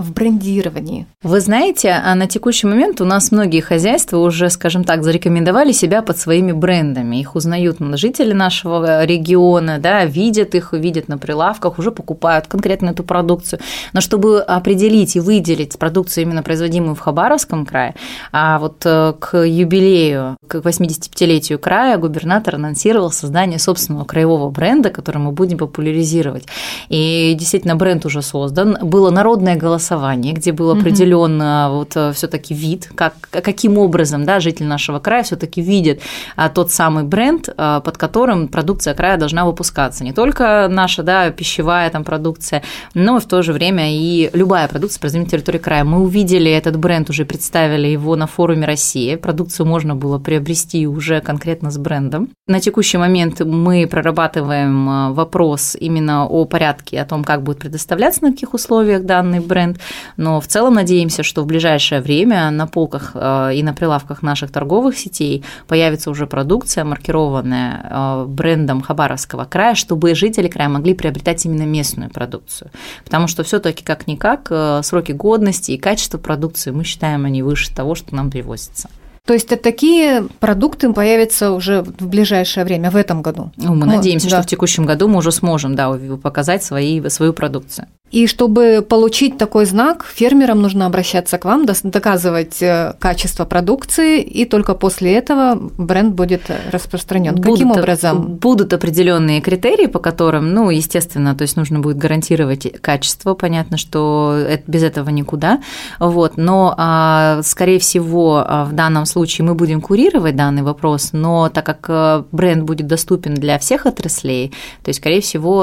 В 0.00 0.12
брендировании? 0.12 1.06
Вы 1.22 1.40
знаете, 1.40 1.90
а 1.90 2.14
на 2.14 2.26
текущий 2.26 2.66
момент 2.66 3.00
у 3.00 3.04
нас 3.04 3.30
многие 3.30 3.60
хозяйства 3.60 4.18
уже, 4.18 4.50
скажем 4.50 4.84
так, 4.84 5.04
зарекомендовали 5.04 5.72
себя 5.72 6.02
под 6.02 6.18
своими 6.18 6.52
брендами. 6.52 7.16
Их 7.16 7.36
узнают 7.36 7.76
жители 7.94 8.32
нашего 8.32 9.04
региона, 9.04 9.78
да, 9.78 10.04
видят 10.04 10.54
их, 10.54 10.72
видят 10.72 11.08
на 11.08 11.18
прилавках, 11.18 11.78
уже 11.78 11.92
покупают 11.92 12.46
конкретно 12.46 12.90
эту 12.90 13.04
продукцию. 13.04 13.60
Но 13.92 14.00
чтобы 14.00 14.40
определить 14.40 15.16
и 15.16 15.20
выделить 15.20 15.78
продукцию 15.78 16.24
именно 16.24 16.42
производимую 16.42 16.94
в 16.94 17.00
Хабаровском 17.00 17.66
крае, 17.66 17.94
а 18.32 18.58
вот 18.58 18.82
э, 18.84 19.12
к 19.18 19.36
юбилею, 19.36 20.36
к 20.46 20.56
85-летию 20.56 21.58
края 21.58 21.98
губернатор 21.98 22.54
анонсировал 22.54 23.12
создание 23.12 23.58
собственного 23.58 24.04
краевого 24.04 24.50
бренда, 24.50 24.90
который 24.90 25.18
мы 25.18 25.32
будем 25.32 25.58
популяризировать. 25.58 26.46
И 26.88 27.36
действительно 27.38 27.76
бренд 27.76 28.06
уже 28.06 28.22
создан. 28.22 28.78
Было 28.82 29.10
народное 29.10 29.56
голосование 29.56 29.89
голосование, 29.90 30.32
где 30.32 30.52
был 30.52 30.70
определен 30.70 31.40
mm-hmm. 31.40 31.70
вот 31.70 31.92
э, 31.96 32.12
все-таки 32.12 32.54
вид, 32.54 32.90
как, 32.94 33.14
каким 33.30 33.78
образом 33.78 34.24
да, 34.24 34.40
житель 34.40 34.66
нашего 34.66 34.98
края 34.98 35.22
все-таки 35.22 35.60
видит 35.60 36.00
а, 36.36 36.48
тот 36.48 36.70
самый 36.70 37.04
бренд, 37.04 37.48
под 37.56 37.98
которым 37.98 38.48
продукция 38.48 38.94
края 38.94 39.16
должна 39.16 39.44
выпускаться. 39.44 40.04
Не 40.04 40.12
только 40.12 40.68
наша 40.70 41.02
да, 41.02 41.30
пищевая 41.30 41.90
там, 41.90 42.04
продукция, 42.04 42.62
но 42.94 43.16
и 43.16 43.20
в 43.20 43.24
то 43.26 43.42
же 43.42 43.52
время 43.52 43.92
и 43.92 44.30
любая 44.32 44.68
продукция, 44.68 45.00
произведенная 45.00 45.26
на 45.26 45.30
территории 45.30 45.58
края. 45.58 45.84
Мы 45.84 46.00
увидели 46.00 46.50
этот 46.50 46.76
бренд, 46.76 47.10
уже 47.10 47.24
представили 47.24 47.88
его 47.88 48.16
на 48.16 48.26
форуме 48.26 48.66
России. 48.66 49.16
Продукцию 49.16 49.66
можно 49.66 49.94
было 49.94 50.18
приобрести 50.18 50.86
уже 50.86 51.20
конкретно 51.20 51.70
с 51.70 51.78
брендом. 51.78 52.30
На 52.46 52.60
текущий 52.60 52.98
момент 52.98 53.40
мы 53.40 53.86
прорабатываем 53.86 55.14
вопрос 55.14 55.76
именно 55.80 56.26
о 56.26 56.44
порядке, 56.44 57.00
о 57.00 57.04
том, 57.04 57.24
как 57.24 57.42
будет 57.42 57.58
предоставляться, 57.58 58.24
на 58.24 58.32
каких 58.32 58.54
условиях 58.54 59.04
данный 59.04 59.40
бренд. 59.40 59.79
Но 60.16 60.40
в 60.40 60.46
целом 60.46 60.74
надеемся, 60.74 61.22
что 61.22 61.42
в 61.42 61.46
ближайшее 61.46 62.00
время 62.00 62.50
на 62.50 62.66
полках 62.66 63.12
э, 63.14 63.54
и 63.54 63.62
на 63.62 63.72
прилавках 63.72 64.22
наших 64.22 64.50
торговых 64.50 64.98
сетей 64.98 65.44
появится 65.66 66.10
уже 66.10 66.26
продукция, 66.26 66.84
маркированная 66.84 67.86
э, 67.90 68.24
брендом 68.26 68.80
Хабаровского 68.80 69.44
края, 69.44 69.74
чтобы 69.74 70.14
жители 70.14 70.48
края 70.48 70.68
могли 70.68 70.94
приобретать 70.94 71.44
именно 71.44 71.64
местную 71.64 72.10
продукцию. 72.10 72.70
Потому 73.04 73.26
что 73.26 73.42
все-таки 73.42 73.84
как-никак 73.84 74.48
э, 74.50 74.80
сроки 74.82 75.12
годности 75.12 75.72
и 75.72 75.78
качество 75.78 76.18
продукции 76.18 76.70
мы 76.70 76.84
считаем 76.84 77.24
они 77.24 77.42
выше 77.42 77.74
того, 77.74 77.94
что 77.94 78.14
нам 78.14 78.30
привозится. 78.30 78.88
То 79.26 79.34
есть 79.34 79.48
такие 79.62 80.26
продукты 80.40 80.92
появятся 80.92 81.52
уже 81.52 81.82
в 81.82 82.08
ближайшее 82.08 82.64
время, 82.64 82.90
в 82.90 82.96
этом 82.96 83.22
году. 83.22 83.52
Ну, 83.56 83.74
мы 83.74 83.86
ну, 83.86 83.96
надеемся, 83.96 84.28
да. 84.28 84.36
что 84.36 84.42
в 84.42 84.50
текущем 84.50 84.86
году 84.86 85.08
мы 85.08 85.18
уже 85.18 85.30
сможем 85.30 85.76
да, 85.76 85.96
показать 86.20 86.64
свои, 86.64 87.06
свою 87.08 87.32
продукцию. 87.32 87.86
И 88.10 88.26
чтобы 88.26 88.84
получить 88.88 89.38
такой 89.38 89.66
знак, 89.66 90.04
фермерам 90.04 90.60
нужно 90.60 90.86
обращаться 90.86 91.38
к 91.38 91.44
вам, 91.44 91.64
доказывать 91.64 92.60
э, 92.60 92.94
качество 92.98 93.44
продукции, 93.44 94.20
и 94.20 94.44
только 94.44 94.74
после 94.74 95.14
этого 95.14 95.54
бренд 95.78 96.14
будет 96.14 96.42
распространен. 96.72 97.36
Будут, 97.36 97.52
Каким 97.52 97.70
образом? 97.70 98.22
Будут 98.34 98.72
определенные 98.72 99.40
критерии, 99.40 99.86
по 99.86 100.00
которым, 100.00 100.52
ну, 100.52 100.70
естественно, 100.70 101.36
то 101.36 101.42
есть 101.42 101.56
нужно 101.56 101.78
будет 101.78 101.98
гарантировать 101.98 102.66
качество, 102.80 103.34
понятно, 103.34 103.76
что 103.76 104.36
без 104.66 104.82
этого 104.82 105.10
никуда, 105.10 105.60
вот, 106.00 106.36
но, 106.36 106.74
а, 106.76 107.42
скорее 107.44 107.78
всего, 107.78 108.44
а, 108.44 108.64
в 108.64 108.72
данном 108.72 109.06
случае 109.06 109.46
мы 109.46 109.54
будем 109.54 109.80
курировать 109.80 110.34
данный 110.34 110.62
вопрос, 110.62 111.10
но 111.12 111.48
так 111.48 111.64
как 111.64 111.86
э, 111.88 112.24
бренд 112.32 112.64
будет 112.64 112.88
доступен 112.88 113.34
для 113.34 113.58
всех 113.60 113.86
отраслей, 113.86 114.48
то 114.82 114.88
есть, 114.88 114.98
скорее 114.98 115.20
всего, 115.20 115.60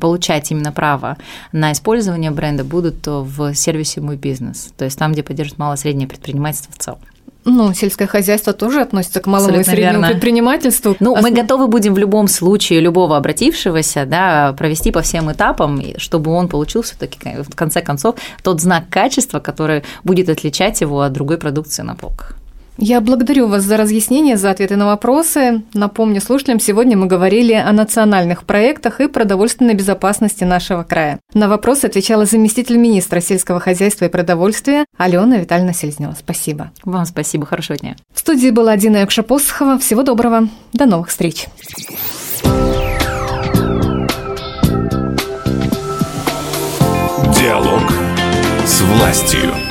получать 0.00 0.50
именно 0.50 0.72
право 0.72 1.16
на 1.52 1.72
использование 1.72 2.30
бренда 2.30 2.64
будут 2.64 3.06
в 3.06 3.54
сервисе 3.54 4.00
«Мой 4.00 4.16
бизнес», 4.16 4.72
то 4.76 4.84
есть 4.84 4.98
там, 4.98 5.12
где 5.12 5.22
поддерживает 5.22 5.58
малое 5.58 5.76
и 5.76 5.80
среднее 5.80 6.08
предпринимательство 6.08 6.72
в 6.72 6.78
целом. 6.78 7.00
Ну, 7.44 7.72
сельское 7.72 8.06
хозяйство 8.06 8.52
тоже 8.52 8.82
относится 8.82 9.20
к 9.20 9.26
малому 9.26 9.48
Абсолютно 9.48 9.70
и 9.70 9.74
среднему 9.74 10.00
верно. 10.00 10.08
предпринимательству. 10.08 10.96
Ну, 11.00 11.16
мы 11.16 11.30
готовы 11.30 11.68
будем 11.68 11.94
в 11.94 11.98
любом 11.98 12.28
случае 12.28 12.80
любого 12.80 13.16
обратившегося 13.16 14.04
да, 14.04 14.52
провести 14.52 14.90
по 14.90 15.00
всем 15.00 15.32
этапам, 15.32 15.82
чтобы 15.96 16.32
он 16.32 16.48
получил 16.48 16.82
все 16.82 16.96
таки 16.96 17.18
в 17.42 17.54
конце 17.56 17.80
концов 17.80 18.16
тот 18.42 18.60
знак 18.60 18.90
качества, 18.90 19.40
который 19.40 19.84
будет 20.04 20.28
отличать 20.28 20.82
его 20.82 21.00
от 21.00 21.12
другой 21.12 21.38
продукции 21.38 21.82
на 21.82 21.94
полках. 21.94 22.36
Я 22.82 23.02
благодарю 23.02 23.46
вас 23.46 23.64
за 23.64 23.76
разъяснение, 23.76 24.38
за 24.38 24.50
ответы 24.50 24.74
на 24.74 24.86
вопросы. 24.86 25.62
Напомню 25.74 26.22
слушателям, 26.22 26.58
сегодня 26.58 26.96
мы 26.96 27.08
говорили 27.08 27.52
о 27.52 27.70
национальных 27.72 28.44
проектах 28.44 29.02
и 29.02 29.06
продовольственной 29.06 29.74
безопасности 29.74 30.44
нашего 30.44 30.82
края. 30.82 31.20
На 31.34 31.50
вопросы 31.50 31.84
отвечала 31.84 32.24
заместитель 32.24 32.78
министра 32.78 33.20
сельского 33.20 33.60
хозяйства 33.60 34.06
и 34.06 34.08
продовольствия 34.08 34.86
Алена 34.96 35.36
Витальевна 35.36 35.74
Селезнева. 35.74 36.16
Спасибо. 36.18 36.72
Вам 36.82 37.04
спасибо, 37.04 37.44
хорошего 37.44 37.78
дня. 37.78 37.96
В 38.14 38.18
студии 38.18 38.48
была 38.48 38.78
Дина 38.78 38.96
Якшапосхова. 38.98 39.78
Всего 39.78 40.02
доброго. 40.02 40.48
До 40.72 40.86
новых 40.86 41.10
встреч. 41.10 41.48
Диалог 47.36 47.92
с 48.64 48.80
властью. 48.80 49.69